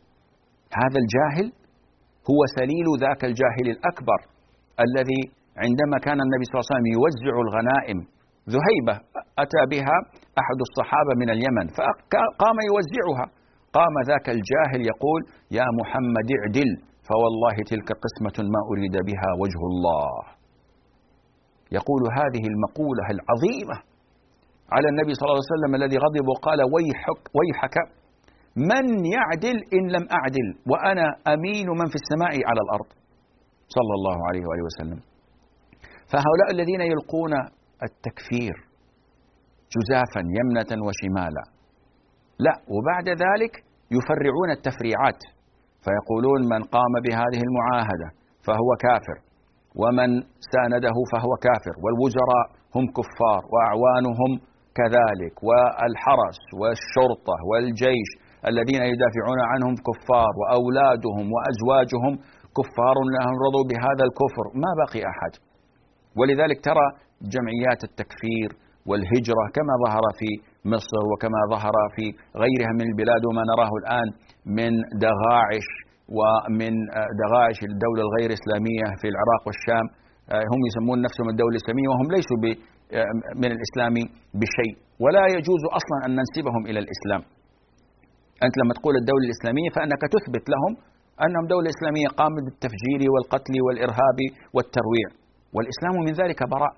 هذا 0.82 0.98
الجاهل 1.04 1.46
هو 2.30 2.40
سليل 2.58 2.86
ذاك 3.04 3.24
الجاهل 3.24 3.66
الأكبر 3.74 4.20
الذي 4.86 5.22
عندما 5.64 5.96
كان 6.06 6.18
النبي 6.26 6.44
صلى 6.44 6.54
الله 6.54 6.66
عليه 6.66 6.74
وسلم 6.74 6.88
يوزع 6.98 7.34
الغنائم 7.46 7.98
ذهيبة 8.54 8.94
أتى 9.44 9.62
بها 9.72 9.96
أحد 10.42 10.58
الصحابة 10.66 11.12
من 11.20 11.28
اليمن 11.30 11.66
فقام 11.76 12.58
يوزعها. 12.70 13.26
قام 13.76 13.94
ذاك 14.10 14.26
الجاهل 14.36 14.80
يقول 14.92 15.20
يا 15.58 15.66
محمد 15.78 16.28
اعدل 16.38 16.70
فوالله 17.08 17.56
تلك 17.72 17.88
قسمة 18.04 18.36
ما 18.54 18.60
أريد 18.70 18.96
بها 19.08 19.28
وجه 19.42 19.60
الله. 19.72 20.16
يقول 21.78 22.02
هذه 22.20 22.44
المقولة 22.52 23.06
العظيمة 23.16 23.76
على 24.74 24.86
النبي 24.92 25.12
صلى 25.14 25.24
الله 25.26 25.40
عليه 25.40 25.54
وسلم 25.54 25.72
الذي 25.80 25.96
غضب 26.04 26.26
وقال 26.32 26.60
ويحك, 26.74 27.20
ويحك 27.38 27.76
من 28.72 28.84
يعدل 29.16 29.56
إن 29.76 29.84
لم 29.96 30.04
أعدل 30.18 30.48
وأنا 30.70 31.06
أمين 31.34 31.68
من 31.80 31.86
في 31.92 31.98
السماء 32.02 32.34
على 32.48 32.60
الأرض. 32.66 32.90
صلى 33.76 33.94
الله 33.98 34.18
عليه 34.28 34.44
وآله 34.48 34.64
وسلم. 34.70 35.00
فهؤلاء 36.10 36.48
الذين 36.56 36.80
يلقون 36.92 37.32
التكفير 37.88 38.54
جزافا 39.74 40.22
يمنة 40.38 40.70
وشمالا. 40.86 41.44
لا 42.38 42.54
وبعد 42.74 43.08
ذلك 43.08 43.65
يفرعون 43.96 44.50
التفريعات 44.56 45.20
فيقولون 45.84 46.40
من 46.52 46.62
قام 46.76 46.92
بهذه 47.04 47.40
المعاهدة 47.48 48.08
فهو 48.46 48.70
كافر 48.86 49.18
ومن 49.82 50.10
سانده 50.54 50.96
فهو 51.12 51.32
كافر 51.46 51.74
والوزراء 51.82 52.46
هم 52.76 52.84
كفار 52.98 53.42
وأعوانهم 53.52 54.30
كذلك 54.78 55.34
والحرس 55.48 56.40
والشرطة 56.60 57.36
والجيش 57.50 58.10
الذين 58.50 58.82
يدافعون 58.92 59.40
عنهم 59.50 59.74
كفار 59.88 60.32
وأولادهم 60.40 61.26
وأزواجهم 61.34 62.12
كفار 62.58 62.96
لهم 63.14 63.34
رضوا 63.46 63.64
بهذا 63.70 64.04
الكفر 64.08 64.44
ما 64.62 64.70
بقي 64.82 65.02
أحد. 65.12 65.32
ولذلك 66.18 66.58
ترى 66.68 66.86
جمعيات 67.34 67.80
التكفير 67.88 68.50
والهجرة 68.88 69.44
كما 69.56 69.74
ظهر 69.84 70.04
في 70.18 70.30
مصر 70.74 71.00
وكما 71.10 71.40
ظهر 71.54 71.76
في 71.96 72.06
غيرها 72.42 72.72
من 72.78 72.86
البلاد 72.90 73.22
وما 73.28 73.42
نراه 73.50 73.72
الآن 73.80 74.08
من 74.58 74.72
دغاعش 75.06 75.68
ومن 76.18 76.72
دغاعش 77.22 77.58
الدولة 77.70 78.02
الغير 78.06 78.30
إسلامية 78.38 78.86
في 79.00 79.06
العراق 79.12 79.42
والشام. 79.48 79.86
هم 80.52 80.60
يسمون 80.68 80.98
نفسهم 81.06 81.28
الدولة 81.34 81.54
الإسلامية 81.56 81.88
وهم 81.92 82.06
ليسوا 82.14 82.38
من 83.42 83.50
الإسلام 83.56 83.94
بشيء. 84.40 84.74
ولا 85.04 85.24
يجوز 85.36 85.62
أصلا 85.78 85.98
أن 86.06 86.10
ننسبهم 86.18 86.62
إلى 86.68 86.78
الإسلام. 86.84 87.22
أنت 88.46 88.54
لما 88.60 88.72
تقول 88.78 88.94
الدولة 89.02 89.24
الإسلامية 89.28 89.68
فأنك 89.76 90.02
تثبت 90.14 90.44
لهم 90.52 90.72
أنهم 91.24 91.44
دولة 91.54 91.68
إسلامية 91.76 92.08
قامت 92.20 92.42
بالتفجير 92.46 93.00
والقتل 93.12 93.54
والإرهاب 93.66 94.18
والترويع. 94.54 95.08
والإسلام 95.54 95.94
من 96.06 96.12
ذلك 96.22 96.40
براء. 96.52 96.74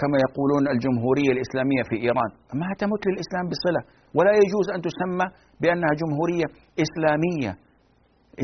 كما 0.00 0.16
يقولون 0.26 0.64
الجمهورية 0.74 1.30
الإسلامية 1.36 1.82
في 1.88 1.96
إيران. 2.06 2.30
ما 2.62 2.68
تمت 2.82 3.02
للإسلام 3.08 3.44
بصلة 3.52 3.82
ولا 4.16 4.32
يجوز 4.42 4.66
أن 4.74 4.80
تسمى 4.88 5.26
بأنها 5.62 5.92
جمهورية 6.02 6.48
إسلامية. 6.84 7.52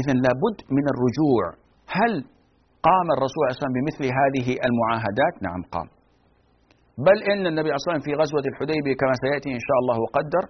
إذا 0.01 0.15
لابد 0.25 0.57
من 0.77 0.85
الرجوع. 0.93 1.45
هل 1.99 2.13
قام 2.89 3.07
الرسول 3.17 3.43
عليه 3.45 3.59
وسلم 3.61 3.75
بمثل 3.79 4.05
هذه 4.21 4.47
المعاهدات؟ 4.69 5.35
نعم 5.47 5.61
قام. 5.75 5.89
بل 7.07 7.19
إن 7.33 7.43
النبي 7.51 7.69
عليه 7.73 7.85
وسلم 7.87 8.03
في 8.07 8.13
غزوة 8.21 8.45
الحديبية 8.53 8.95
كما 9.03 9.15
سيأتي 9.25 9.49
إن 9.59 9.63
شاء 9.69 9.79
الله 9.83 9.97
وقدر 10.05 10.45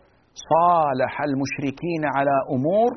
صالح 0.53 1.13
المشركين 1.29 2.03
على 2.17 2.35
أمور 2.55 2.91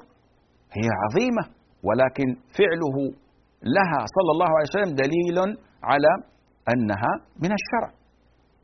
هي 0.77 0.87
عظيمة 1.03 1.43
ولكن 1.87 2.27
فعله 2.57 2.95
لها 3.77 3.99
صلى 4.15 4.31
الله 4.35 4.49
عليه 4.57 4.69
وسلم 4.73 4.91
دليل 5.03 5.37
على 5.91 6.11
أنها 6.73 7.13
من 7.43 7.51
الشرع. 7.59 7.89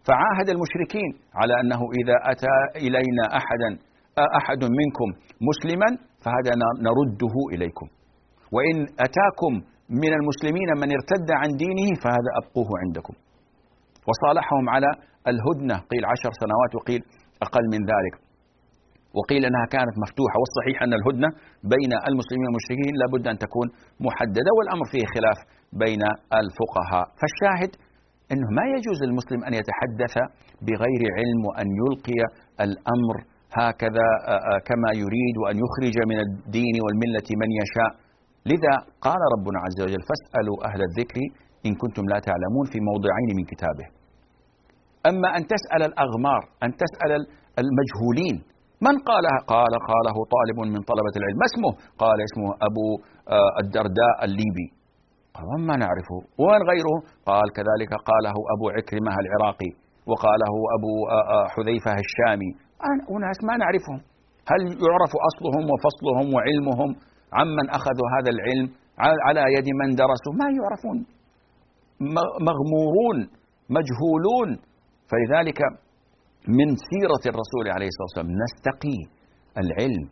فعاهد 0.07 0.47
المشركين 0.55 1.11
على 1.39 1.53
أنه 1.61 1.81
إذا 1.99 2.17
أتى 2.31 2.55
إلينا 2.85 3.25
أحدا 3.39 3.69
أحد 4.39 4.61
منكم 4.79 5.07
مسلما 5.49 5.89
فهذا 6.23 6.51
نرده 6.87 7.35
إليكم. 7.53 7.87
وإن 8.55 8.75
أتاكم 9.05 9.53
من 10.03 10.11
المسلمين 10.19 10.69
من 10.81 10.89
ارتد 10.97 11.29
عن 11.41 11.49
دينه 11.63 11.89
فهذا 12.03 12.29
أبقوه 12.39 12.69
عندكم. 12.83 13.13
وصالحهم 14.09 14.65
على 14.69 14.89
الهدنة. 15.31 15.75
قيل 15.91 16.03
عشر 16.13 16.31
سنوات 16.43 16.71
وقيل 16.77 17.01
أقل 17.45 17.65
من 17.73 17.81
ذلك. 17.93 18.15
وقيل 19.19 19.41
أنها 19.49 19.65
كانت 19.75 19.95
مفتوحة 20.03 20.35
والصحيح 20.41 20.77
أن 20.85 20.93
الهدنة 20.99 21.29
بين 21.73 21.91
المسلمين 22.09 22.45
والمشركين 22.47 22.93
لابد 23.01 23.25
أن 23.33 23.37
تكون 23.45 23.67
محددة 24.07 24.51
والأمر 24.57 24.85
فيه 24.91 25.05
خلاف 25.15 25.39
بين 25.83 26.03
الفقهاء. 26.41 27.05
فالشاهد 27.19 27.71
أنه 28.31 28.47
ما 28.57 28.65
يجوز 28.75 28.97
للمسلم 29.05 29.39
أن 29.47 29.53
يتحدث 29.59 30.15
بغير 30.67 31.01
علم 31.17 31.41
وأن 31.47 31.67
يلقي 31.81 32.19
الأمر 32.65 33.15
هكذا 33.59 34.07
كما 34.67 34.89
يريد 35.03 35.35
وأن 35.41 35.55
يخرج 35.63 35.95
من 36.11 36.19
الدين 36.25 36.75
والملة 36.83 37.27
من 37.41 37.49
يشاء. 37.61 37.91
لذا 38.51 38.73
قال 39.07 39.21
ربنا 39.35 39.57
عز 39.65 39.79
وجل 39.85 40.01
فاسألوا 40.09 40.57
أهل 40.69 40.81
الذكر 40.89 41.17
إن 41.67 41.73
كنتم 41.81 42.03
لا 42.13 42.19
تعلمون 42.27 42.65
في 42.71 42.79
موضعين 42.89 43.29
من 43.39 43.45
كتابه. 43.51 43.87
أما 45.09 45.29
أن 45.37 45.41
تسأل 45.53 45.81
الأغمار 45.89 46.41
أن 46.65 46.69
تسأل 46.83 47.11
المجهولين 47.63 48.35
من 48.87 48.95
قالها؟ 49.09 49.37
قال 49.53 49.73
قاله 49.91 50.17
طالب 50.35 50.57
من 50.75 50.81
طلبة 50.91 51.13
العلم. 51.19 51.37
ما 51.43 51.47
اسمه؟ 51.51 51.71
قال 52.03 52.17
اسمه 52.27 52.47
أبو 52.67 52.85
الدرداء 53.63 54.15
الليبي. 54.27 54.67
قال 55.35 55.45
وما 55.51 55.75
نعرفه. 55.83 56.19
ومن 56.41 56.61
غيره؟ 56.71 56.95
قال 57.29 57.47
كذلك 57.57 57.91
قاله 58.09 58.35
أبو 58.55 58.65
عكرمة 58.75 59.11
العراقي 59.23 59.71
وقاله 60.09 60.53
أبو 60.77 60.93
حذيفة 61.53 61.91
الشامي. 62.05 62.51
أناس 63.15 63.39
ما 63.47 63.55
نعرفهم. 63.63 63.99
هل 64.51 64.61
يعرف 64.85 65.11
أصلهم 65.29 65.63
وفصلهم 65.71 66.27
وعلمهم؟ 66.35 66.89
عمن 67.39 67.65
أخذوا 67.77 68.07
هذا 68.15 68.29
العلم 68.35 68.67
على 69.27 69.43
يد 69.55 69.67
من 69.81 69.89
درسوا؟ 70.01 70.33
ما 70.41 70.47
يعرفون. 70.59 70.97
مغمورون 72.47 73.17
مجهولون. 73.77 74.49
فلذلك 75.11 75.59
من 76.59 76.67
سيرة 76.89 77.23
الرسول 77.31 77.65
عليه 77.75 77.87
الصلاة 77.91 78.07
والسلام 78.07 78.31
نستقي 78.43 78.99
العلم 79.63 80.03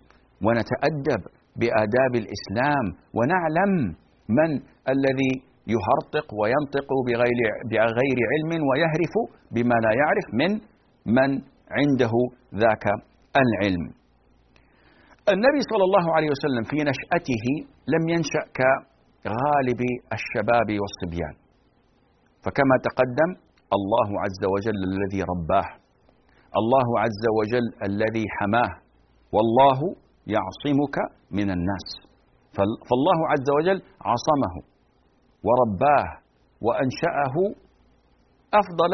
ونتأدب 0.45 1.21
بآداب 1.59 2.13
الإسلام 2.21 2.85
ونعلم 3.17 3.71
من 4.29 4.49
الذي 4.95 5.33
يهرطق 5.73 6.27
وينطق 6.39 6.89
بغير 7.07 7.39
بغير 7.71 8.17
علم 8.31 8.51
ويهرف 8.69 9.13
بما 9.55 9.75
لا 9.85 9.91
يعرف 10.01 10.27
من 10.41 10.51
من 11.17 11.29
عنده 11.77 12.13
ذاك 12.63 12.85
العلم. 13.43 13.85
النبي 15.33 15.61
صلى 15.71 15.83
الله 15.89 16.05
عليه 16.15 16.29
وسلم 16.35 16.63
في 16.71 16.77
نشأته 16.89 17.45
لم 17.93 18.03
ينشأ 18.13 18.43
كغالب 18.57 19.81
الشباب 20.17 20.69
والصبيان. 20.81 21.35
فكما 22.43 22.75
تقدم 22.87 23.29
الله 23.77 24.09
عز 24.23 24.43
وجل 24.53 24.79
الذي 24.91 25.21
رباه 25.33 25.69
الله 26.57 26.87
عز 27.03 27.23
وجل 27.39 27.65
الذي 27.89 28.25
حماه 28.37 28.71
والله 29.35 29.79
يعصمك 30.35 30.97
من 31.31 31.47
الناس 31.51 31.87
فالله 32.89 33.19
عز 33.31 33.49
وجل 33.57 33.79
عصمه 34.11 34.53
ورباه 35.47 36.07
وأنشأه 36.65 37.35
أفضل 38.61 38.93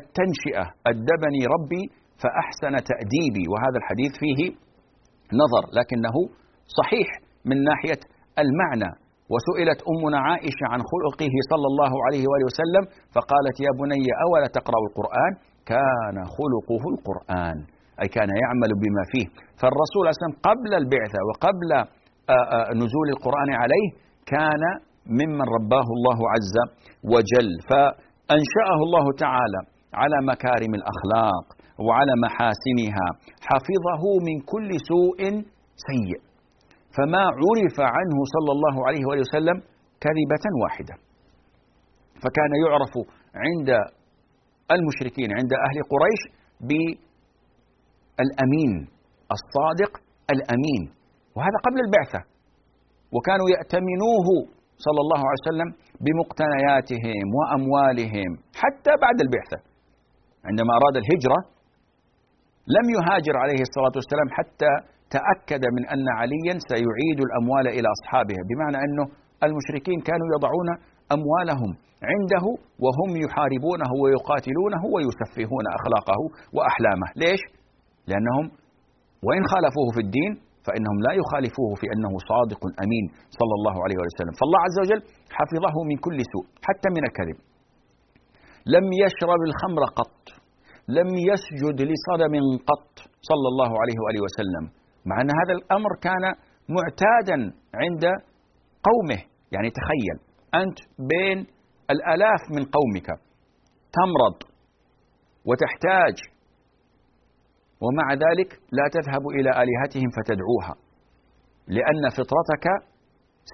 التنشئة. 0.00 0.64
أدبني 0.90 1.42
ربي 1.54 1.82
فأحسن 2.22 2.74
تأديبي. 2.90 3.44
وهذا 3.52 3.78
الحديث 3.82 4.12
فيه 4.22 4.40
نظر 5.42 5.64
لكنه 5.78 6.16
صحيح 6.78 7.08
من 7.48 7.56
ناحية 7.68 8.00
المعنى. 8.42 8.90
وسئلت 9.32 9.80
أمنا 9.92 10.18
عائشة 10.28 10.64
عن 10.72 10.80
خلقه 10.92 11.34
صلى 11.52 11.66
الله 11.72 11.92
عليه 12.06 12.24
وآله 12.30 12.46
وسلم 12.50 12.84
فقالت 13.14 13.56
يا 13.66 13.72
بني 13.80 14.04
أولا 14.26 14.46
تقرأ 14.58 14.80
القرآن؟ 14.88 15.32
كان 15.72 16.16
خلقه 16.36 16.82
القرآن 16.94 17.56
أي 18.02 18.08
كان 18.16 18.30
يعمل 18.44 18.70
بما 18.82 19.02
فيه. 19.12 19.26
فالرسول 19.60 20.06
صلى 20.20 20.30
قبل 20.48 20.70
البعثة 20.82 21.18
وقبل 21.28 21.70
نزول 22.82 23.08
القرآن 23.16 23.50
عليه 23.62 23.88
كان 24.26 24.62
ممن 25.06 25.46
رباه 25.56 25.88
الله 25.96 26.18
عز 26.34 26.56
وجل 27.12 27.50
فأنشأه 27.70 28.78
الله 28.86 29.06
تعالى 29.24 29.60
على 29.94 30.16
مكارم 30.32 30.72
الأخلاق 30.80 31.44
وعلى 31.86 32.12
محاسنها 32.24 33.06
حفظه 33.48 34.02
من 34.28 34.36
كل 34.52 34.70
سوء 34.90 35.20
سيء. 35.88 36.20
فما 36.96 37.22
عرف 37.40 37.76
عنه 37.96 38.18
صلى 38.34 38.52
الله 38.56 38.86
عليه 38.86 39.02
وآله 39.06 39.20
وسلم 39.20 39.56
كذبة 40.04 40.44
واحدة. 40.62 40.94
فكان 42.22 42.52
يعرف 42.66 42.92
عند 43.44 43.70
المشركين 44.70 45.30
عند 45.38 45.52
أهل 45.66 45.76
قريش 45.92 46.22
بالأمين 48.18 48.72
الصادق 49.36 49.92
الأمين 50.34 50.82
وهذا 51.36 51.58
قبل 51.66 51.78
البعثة. 51.86 52.20
وكانوا 53.14 53.48
يأتمنوه 53.56 54.28
صلى 54.86 55.00
الله 55.04 55.20
عليه 55.28 55.42
وسلم 55.48 55.68
بمقتنياتهم 56.04 57.24
وأموالهم 57.38 58.30
حتى 58.62 58.92
بعد 59.04 59.18
البعثة 59.24 59.58
عندما 60.48 60.72
أراد 60.78 60.96
الهجرة 61.02 61.38
لم 62.76 62.86
يهاجر 62.96 63.34
عليه 63.42 63.60
الصلاة 63.68 63.94
والسلام 63.98 64.28
حتى 64.38 64.72
تأكد 65.16 65.62
من 65.76 65.82
أن 65.94 66.06
عليا 66.20 66.54
سيعيد 66.72 67.18
الأموال 67.26 67.66
إلى 67.76 67.88
أصحابها 67.96 68.42
بمعنى 68.50 68.78
أنه 68.84 69.04
المشركين 69.46 69.98
كانوا 70.08 70.28
يضعون 70.34 70.68
أموالهم 71.16 71.70
عنده 72.10 72.44
وهم 72.84 73.10
يحاربونه 73.24 73.90
ويقاتلونه 74.02 74.82
ويسفهون 74.94 75.64
أخلاقه 75.78 76.20
وأحلامه 76.56 77.08
ليش؟ 77.22 77.42
لأنهم 78.10 78.44
وإن 79.26 79.42
خالفوه 79.52 79.88
في 79.94 80.00
الدين 80.06 80.32
فإنهم 80.66 80.98
لا 81.06 81.12
يخالفوه 81.20 81.70
في 81.80 81.86
أنه 81.94 82.12
صادق 82.30 82.62
أمين 82.84 83.04
صلى 83.38 83.54
الله 83.58 83.76
عليه 83.84 83.98
وسلم. 84.04 84.34
فالله 84.40 84.60
عز 84.66 84.78
وجل 84.82 85.00
حفظه 85.38 85.76
من 85.90 85.96
كل 86.06 86.18
سوء 86.32 86.46
حتى 86.66 86.88
من 86.96 87.02
الكذب. 87.08 87.38
لم 88.74 88.86
يشرب 89.02 89.40
الخمر 89.48 89.82
قط 90.00 90.22
لم 90.98 91.08
يسجد 91.30 91.78
لصنم 91.90 92.34
قط 92.70 92.94
صلى 93.30 93.46
الله 93.52 93.70
عليه 93.82 93.98
وآله 94.02 94.20
وسلم. 94.26 94.64
مع 95.08 95.16
أن 95.22 95.30
هذا 95.40 95.54
الأمر 95.58 95.90
كان 96.06 96.24
معتادا 96.76 97.38
عند 97.82 98.04
قومه. 98.88 99.20
يعني 99.54 99.68
تخيل 99.78 100.16
أنت 100.62 100.78
بين 101.12 101.38
الآلاف 101.90 102.42
من 102.56 102.64
قومك 102.76 103.08
تمرض 103.98 104.36
وتحتاج 105.48 106.16
ومع 107.84 108.06
ذلك 108.24 108.50
لا 108.78 108.86
تذهب 108.96 109.24
إلى 109.36 109.50
آلهتهم 109.62 110.08
فتدعوها 110.16 110.74
لأن 111.76 112.02
فطرتك 112.18 112.66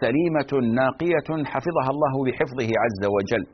سليمة 0.02 0.52
ناقية 0.80 1.28
حفظها 1.52 1.90
الله 1.94 2.14
بحفظه 2.26 2.70
عز 2.84 3.02
وجل. 3.16 3.44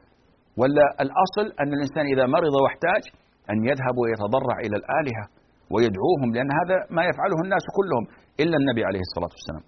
ولا 0.60 0.86
الأصل 1.04 1.46
أن 1.60 1.70
الإنسان 1.76 2.06
إذا 2.14 2.26
مرض 2.26 2.54
واحتاج 2.62 3.02
أن 3.50 3.58
يذهب 3.70 3.94
ويتضرع 4.02 4.56
إلى 4.64 4.76
الآلهة 4.80 5.24
ويدعوهم 5.72 6.28
لأن 6.34 6.50
هذا 6.60 6.76
ما 6.96 7.02
يفعله 7.10 7.38
الناس 7.44 7.64
كلهم 7.78 8.04
إلا 8.40 8.56
النبي 8.60 8.84
عليه 8.84 9.02
الصلاة 9.08 9.32
والسلام. 9.36 9.64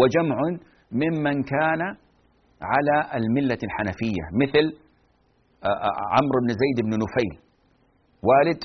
وجمع 0.00 0.38
ممن 1.02 1.42
كان 1.42 1.82
على 2.72 2.96
الملة 3.18 3.58
الحنفية 3.68 4.24
مثل 4.42 4.64
آه، 5.64 5.68
آه، 5.68 5.96
عمرو 6.14 6.38
بن 6.44 6.50
زيد 6.62 6.78
بن 6.86 6.92
نفيل 7.04 7.34
والد 8.28 8.60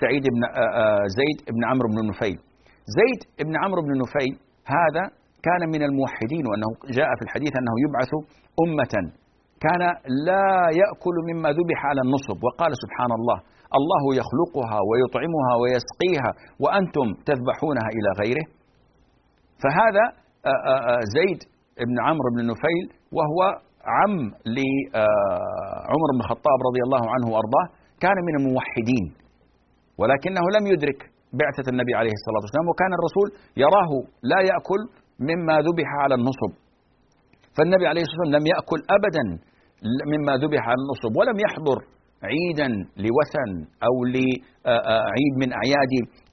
سعيد 0.00 0.22
بن 0.34 0.42
آه، 0.44 1.04
زيد 1.18 1.38
بن 1.54 1.62
عمرو 1.70 1.88
بن 1.88 2.08
نفيل. 2.10 2.38
زيد 2.98 3.20
بن 3.48 3.54
عمرو 3.62 3.82
بن 3.86 3.92
نفيل 4.02 4.32
هذا 4.76 5.04
كان 5.46 5.62
من 5.74 5.82
الموحدين 5.88 6.44
وأنه 6.48 6.70
جاء 6.98 7.10
في 7.18 7.22
الحديث 7.26 7.52
أنه 7.60 7.74
يبعث 7.84 8.12
أمة. 8.64 8.94
كان 9.64 9.82
لا 10.28 10.48
يأكل 10.80 11.16
مما 11.30 11.48
ذبح 11.58 11.78
على 11.90 12.00
النصب 12.06 12.38
وقال 12.46 12.72
سبحان 12.84 13.12
الله 13.18 13.38
الله 13.78 14.02
يخلقها 14.20 14.78
ويطعمها 14.88 15.52
ويسقيها 15.60 16.30
وأنتم 16.62 17.06
تذبحونها 17.28 17.88
إلى 17.96 18.10
غيره. 18.20 18.46
فهذا 19.62 20.04
زيد 21.16 21.40
بن 21.88 21.96
عمرو 22.06 22.28
بن 22.34 22.40
نفيل 22.52 22.84
وهو 23.16 23.40
عم 23.98 24.14
لعمر 24.56 26.08
بن 26.14 26.20
الخطاب 26.24 26.58
رضي 26.68 26.82
الله 26.86 27.04
عنه 27.14 27.26
وأرضاه 27.32 27.66
كان 28.00 28.16
من 28.28 28.34
الموحدين. 28.40 29.19
ولكنه 30.00 30.44
لم 30.56 30.64
يدرك 30.72 31.00
بعثة 31.40 31.66
النبي 31.72 31.94
عليه 32.00 32.14
الصلاة 32.18 32.42
والسلام 32.44 32.66
وكان 32.72 32.92
الرسول 32.98 33.28
يراه 33.64 33.90
لا 34.32 34.40
يأكل 34.50 34.80
مما 35.28 35.54
ذبح 35.66 35.88
على 36.02 36.14
النصب. 36.20 36.52
فالنبي 37.56 37.86
عليه 37.90 38.02
الصلاة 38.04 38.20
والسلام 38.20 38.36
لم 38.40 38.46
يأكل 38.54 38.80
أبدا 38.96 39.24
مما 40.12 40.32
ذبح 40.42 40.62
على 40.70 40.80
النصب 40.84 41.12
ولم 41.18 41.36
يحضر 41.46 41.78
عيدا 42.30 42.68
لوثن 43.04 43.50
أو 43.86 43.94
لعيد 44.14 45.34
من 45.42 45.48
أعياد 45.60 45.92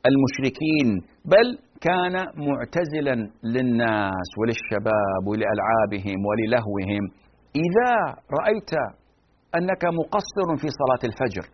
المشركين 0.09 0.87
بل 1.33 1.47
كان 1.87 2.15
معتزلا 2.47 3.15
للناس 3.55 4.29
وللشباب 4.39 5.23
ولألعابهم 5.29 6.19
وللهوهم. 6.27 7.03
إذا 7.65 7.91
رأيت 8.39 8.71
أنك 9.57 9.83
مقصر 9.99 10.47
في 10.61 10.67
صلاة 10.79 11.03
الفجر 11.09 11.45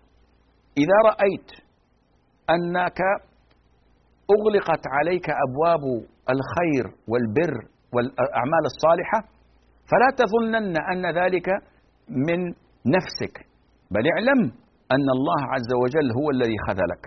إذا 0.83 0.97
رأيت 1.09 1.49
أنك 2.49 2.99
أغلقت 4.35 4.83
عليك 4.87 5.27
أبواب 5.45 5.83
الخير 6.33 6.85
والبر 7.07 7.55
والأعمال 7.93 8.63
الصالحة 8.71 9.19
فلا 9.91 10.09
تظنن 10.21 10.75
أن 10.91 11.03
ذلك 11.19 11.47
من 12.09 12.39
نفسك. 12.95 13.35
بل 13.91 14.03
اعلم 14.13 14.41
أن 14.95 15.07
الله 15.17 15.41
عز 15.53 15.71
وجل 15.83 16.07
هو 16.19 16.29
الذي 16.35 16.57
خذلك. 16.67 17.03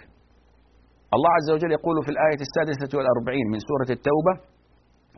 الله 1.15 1.31
عز 1.39 1.51
وجل 1.55 1.71
يقول 1.79 1.97
في 2.05 2.11
الآية 2.15 2.41
السادسة 2.47 2.99
والأربعين 2.99 3.47
من 3.53 3.59
سورة 3.69 3.91
التوبة 3.97 4.35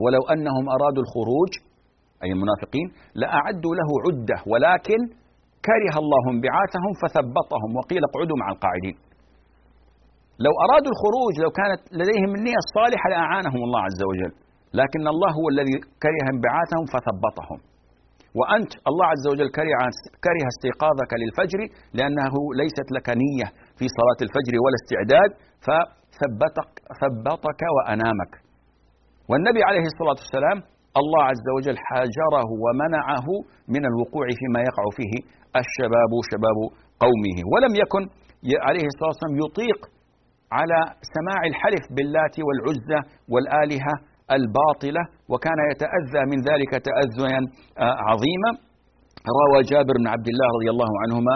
ولو 0.03 0.23
أنهم 0.35 0.65
أرادوا 0.77 1.03
الخروج 1.07 1.53
أي 2.23 2.31
المنافقين 2.37 2.87
لأعدوا 3.15 3.75
له 3.81 3.89
عدة 4.05 4.39
ولكن 4.53 5.01
كره 5.69 5.95
الله 6.03 6.23
انبعاثهم 6.35 6.93
فثبطهم. 7.03 7.71
وقيل 7.79 8.03
اقعدوا 8.09 8.37
مع 8.43 8.49
القاعدين. 8.55 8.97
لو 10.45 10.53
أرادوا 10.65 10.91
الخروج 10.95 11.35
لو 11.45 11.51
كانت 11.61 11.81
لديهم 12.01 12.31
النية 12.39 12.59
الصالحة 12.65 13.07
لأعانهم 13.13 13.61
الله 13.67 13.81
عز 13.89 14.03
وجل. 14.11 14.33
لكن 14.81 15.03
الله 15.15 15.31
هو 15.39 15.47
الذي 15.55 15.77
كره 16.05 16.25
انبعاثهم 16.35 16.85
فثبطهم. 16.93 17.59
وأنت 18.39 18.73
الله 18.91 19.07
عز 19.13 19.25
وجل 19.33 19.49
كره 20.27 20.45
استيقاظك 20.53 21.11
للفجر 21.21 21.61
لأنه 21.99 22.35
ليست 22.61 22.89
لك 22.97 23.07
نية 23.25 23.49
في 23.79 23.87
صلاة 23.99 24.21
الفجر 24.27 24.55
ولا 24.65 24.77
استعداد 24.83 25.31
فثبتك 25.67 26.71
ثبتك 27.01 27.61
وأنامك. 27.77 28.33
والنبي 29.31 29.63
عليه 29.69 29.85
الصلاة 29.93 30.19
والسلام 30.23 30.59
الله 31.01 31.23
عز 31.31 31.47
وجل 31.57 31.77
حاجره 31.89 32.49
ومنعه 32.65 33.29
من 33.75 33.83
الوقوع 33.91 34.27
فيما 34.41 34.61
يقع 34.69 34.85
فيه 34.99 35.15
الشباب 35.63 36.13
شباب 36.31 36.59
قومه. 37.05 37.39
ولم 37.53 37.73
يكن 37.83 38.03
عليه 38.69 38.87
الصلاة 38.91 39.11
والسلام 39.13 39.35
يطيق 39.45 39.81
على 40.53 40.79
سماع 41.15 41.41
الحلف 41.51 41.85
باللات 41.97 42.37
والعزة 42.47 43.01
والآلهة 43.33 43.95
الباطلة 44.39 45.03
وكان 45.33 45.59
يتأذى 45.73 46.23
من 46.33 46.39
ذلك 46.51 46.73
تأذيا 46.89 47.41
آه، 47.85 47.97
عظيما. 48.09 48.51
روى 49.39 49.59
جابر 49.73 49.95
بن 50.01 50.09
عبد 50.15 50.29
الله 50.33 50.49
رضي 50.57 50.71
الله 50.75 50.93
عنهما 51.03 51.35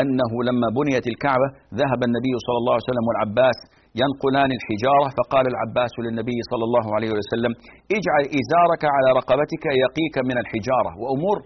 أنه 0.00 0.32
لما 0.48 0.68
بنيت 0.78 1.06
الكعبة 1.12 1.48
ذهب 1.80 2.00
النبي 2.08 2.34
صلى 2.46 2.58
الله 2.60 2.74
عليه 2.76 2.88
وسلم 2.90 3.06
والعباس 3.08 3.58
ينقلان 4.02 4.50
الحجارة 4.58 5.06
فقال 5.18 5.44
العباس 5.52 5.92
للنبي 6.04 6.38
صلى 6.50 6.64
الله 6.68 6.86
عليه 6.96 7.10
وسلم 7.18 7.52
اجعل 7.98 8.22
إزارك 8.40 8.82
على 8.96 9.08
رقبتك 9.20 9.64
يقيك 9.84 10.16
من 10.28 10.36
الحجارة. 10.42 10.90
وأمور 11.02 11.36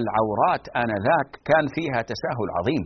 العورات 0.00 0.64
آنذاك 0.82 1.28
كان 1.50 1.64
فيها 1.76 2.00
تساهل 2.12 2.48
عظيم. 2.58 2.84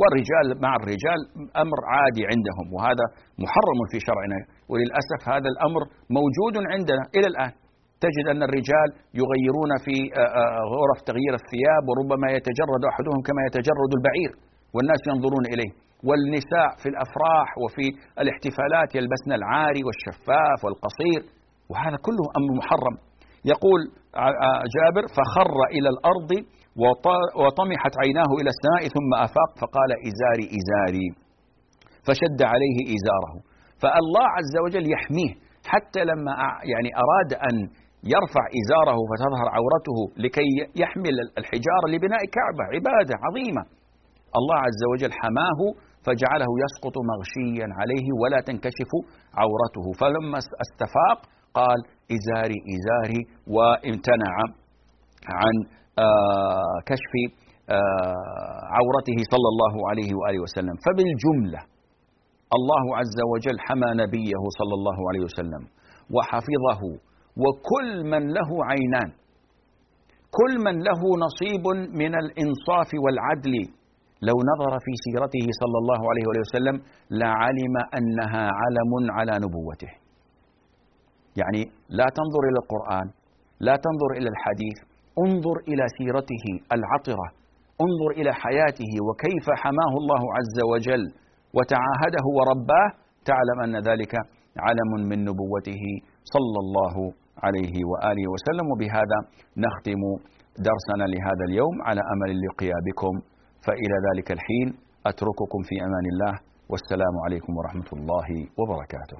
والرجال 0.00 0.46
مع 0.64 0.72
الرجال 0.80 1.20
أمر 1.64 1.78
عادي 1.94 2.22
عندهم 2.32 2.66
وهذا 2.74 3.06
محرم 3.44 3.80
في 3.90 3.98
شرعنا. 4.06 4.38
وللأسف 4.70 5.20
هذا 5.32 5.48
الأمر 5.54 5.80
موجود 6.18 6.54
عندنا 6.74 7.02
إلى 7.16 7.26
الآن. 7.32 7.52
تجد 8.04 8.26
أن 8.34 8.42
الرجال 8.48 8.88
يغيرون 9.20 9.72
في 9.84 9.96
آه، 10.20 10.30
آه، 10.40 10.62
غرف 10.74 10.98
تغيير 11.10 11.34
الثياب 11.40 11.82
وربما 11.88 12.28
يتجرد 12.36 12.82
أحدهم 12.92 13.18
كما 13.28 13.40
يتجرد 13.48 13.90
البعير 13.98 14.30
والناس 14.74 15.00
ينظرون 15.10 15.44
إليه. 15.52 15.72
والنساء 16.08 16.70
في 16.82 16.88
الأفراح 16.92 17.48
وفي 17.62 17.86
الاحتفالات 18.22 18.88
يلبسن 18.98 19.30
العاري 19.40 19.82
والشفاف 19.86 20.58
والقصير 20.64 21.20
وهذا 21.70 21.96
كله 22.06 22.24
أمر 22.38 22.50
محرم. 22.60 22.96
يقول 23.52 23.80
آه، 24.16 24.62
جابر 24.76 25.04
فخر 25.18 25.56
إلى 25.76 25.88
الأرض 25.94 26.30
وطمحت 27.42 27.94
عيناه 28.02 28.30
إلى 28.40 28.50
السماء 28.54 28.82
ثم 28.96 29.10
أفاق 29.26 29.50
فقال 29.60 29.90
إزاري 30.08 30.46
إزاري. 30.58 31.08
فشد 32.06 32.40
عليه 32.52 32.78
إزاره. 32.96 33.34
فالله 33.82 34.26
عز 34.36 34.54
وجل 34.64 34.84
يحميه 34.94 35.32
حتى 35.72 36.04
لما 36.04 36.32
يعني 36.72 36.90
أراد 37.04 37.30
أن 37.48 37.56
يرفع 38.14 38.44
إزاره 38.60 38.98
فتظهر 39.10 39.46
عورته 39.56 39.98
لكي 40.24 40.50
يحمل 40.82 41.14
الحجارة 41.40 41.86
لبناء 41.94 42.22
كعبة. 42.36 42.64
عبادة 42.74 43.14
عظيمة. 43.26 43.62
الله 44.38 44.58
عز 44.66 44.82
وجل 44.92 45.12
حماه 45.20 45.60
فجعله 46.04 46.50
يسقط 46.64 46.96
مغشيا 47.10 47.68
عليه 47.80 48.06
ولا 48.22 48.40
تنكشف 48.48 48.90
عورته. 49.40 49.86
فلما 50.00 50.38
استفاق 50.64 51.18
قال 51.58 51.78
إزاري 52.16 52.58
إزاري. 52.74 53.20
وامتنع 53.54 54.34
عن 55.40 55.56
كشف 56.88 57.12
آه، 57.70 58.60
عورته 58.76 59.18
صلى 59.32 59.48
الله 59.52 59.74
عليه 59.90 60.10
وآله 60.18 60.40
وسلم. 60.42 60.76
فبالجملة 60.84 61.60
الله 62.58 62.84
عز 62.96 63.18
وجل 63.32 63.56
حمى 63.66 63.90
نبيه 64.02 64.42
صلى 64.58 64.74
الله 64.78 64.98
عليه 65.08 65.20
وسلم 65.28 65.62
وحفظه 66.14 66.80
وكل 67.42 67.88
من 68.12 68.22
له 68.36 68.50
عينان 68.70 69.10
كل 70.38 70.52
من 70.66 70.74
له 70.88 71.00
نصيب 71.24 71.64
من 72.00 72.12
الإنصاف 72.22 72.90
والعدل. 73.04 73.54
لو 74.28 74.36
نظر 74.52 74.72
في 74.84 74.92
سيرته 75.04 75.46
صلى 75.60 75.78
الله 75.82 76.00
عليه 76.10 76.26
وسلم 76.42 76.76
لعلم 77.10 77.74
أنها 77.98 78.44
علم 78.60 78.92
على 79.16 79.32
نبوته. 79.44 79.92
يعني 81.40 81.62
لا 81.88 82.06
تنظر 82.18 82.42
إلى 82.48 82.58
القرآن 82.64 83.06
لا 83.60 83.74
تنظر 83.86 84.10
إلى 84.18 84.28
الحديث 84.34 84.91
انظر 85.18 85.56
إلى 85.68 85.84
سيرته 85.98 86.44
العطرة 86.76 87.26
انظر 87.86 88.10
إلى 88.20 88.32
حياته 88.32 88.92
وكيف 89.06 89.46
حماه 89.62 89.92
الله 90.00 90.22
عز 90.36 90.58
وجل 90.72 91.04
وتعاهده 91.56 92.24
ورباه 92.36 92.88
تعلم 93.30 93.58
أن 93.66 93.74
ذلك 93.88 94.14
علم 94.66 94.90
من 95.10 95.18
نبوته 95.24 95.84
صلى 96.34 96.58
الله 96.64 96.94
عليه 97.44 97.74
وآله 97.90 98.24
وسلم. 98.32 98.66
وبهذا 98.72 99.18
نختم 99.64 100.02
درسنا 100.68 101.04
لهذا 101.14 101.44
اليوم 101.48 101.74
على 101.82 102.00
أمل 102.14 102.30
اللقيا 102.36 102.78
بكم. 102.86 103.14
فإلى 103.66 103.96
ذلك 104.06 104.28
الحين 104.32 104.68
أترككم 105.06 105.60
في 105.68 105.74
أمان 105.86 106.06
الله. 106.12 106.34
والسلام 106.70 107.14
عليكم 107.24 107.52
ورحمة 107.58 107.90
الله 107.92 108.28
وبركاته. 108.58 109.18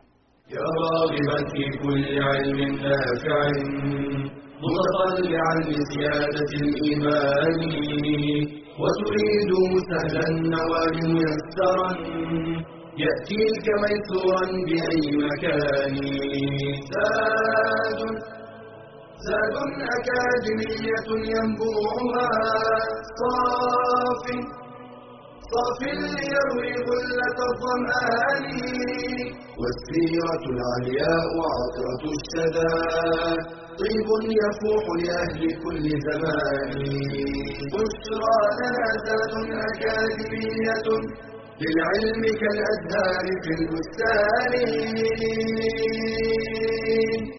يا 0.56 0.66
راغبا 0.84 1.38
في 1.52 1.62
كل 1.82 2.04
علم 2.28 2.58
نافع. 2.86 3.40
متطلعا 4.62 5.54
لزيادة 5.70 6.50
الإيمان. 6.64 7.60
وتريد 8.82 9.50
سهلا 9.90 10.24
النوال 10.30 10.96
ميسرا. 11.14 11.90
يأتيك 13.02 13.66
ميسورا 13.82 14.46
بأي 14.66 15.04
مكان. 15.26 15.94
زاد 16.92 18.00
زاد 19.26 19.56
أكاديمية 19.96 21.08
ينبوعها. 21.32 22.28
صاف 23.18 24.24
صاف 25.52 25.80
ليروي 25.82 26.72
غلة 26.88 27.38
الظمآن 27.50 28.44
والسيرة 29.60 30.42
العلياء 30.54 31.24
وعطرة 31.38 32.02
الشدى 32.16 32.74
طيب 33.80 34.08
يفوح 34.40 34.84
لأهل 35.04 35.40
كل 35.64 35.84
زمان. 36.08 36.72
بشرى 37.72 38.38
لنا 38.58 38.88
زاد 39.06 39.34
أكاديمية 39.68 40.86
للعلم 41.60 42.22
كالأزهار 42.40 43.26
في 43.42 43.50
البستان. 43.58 44.52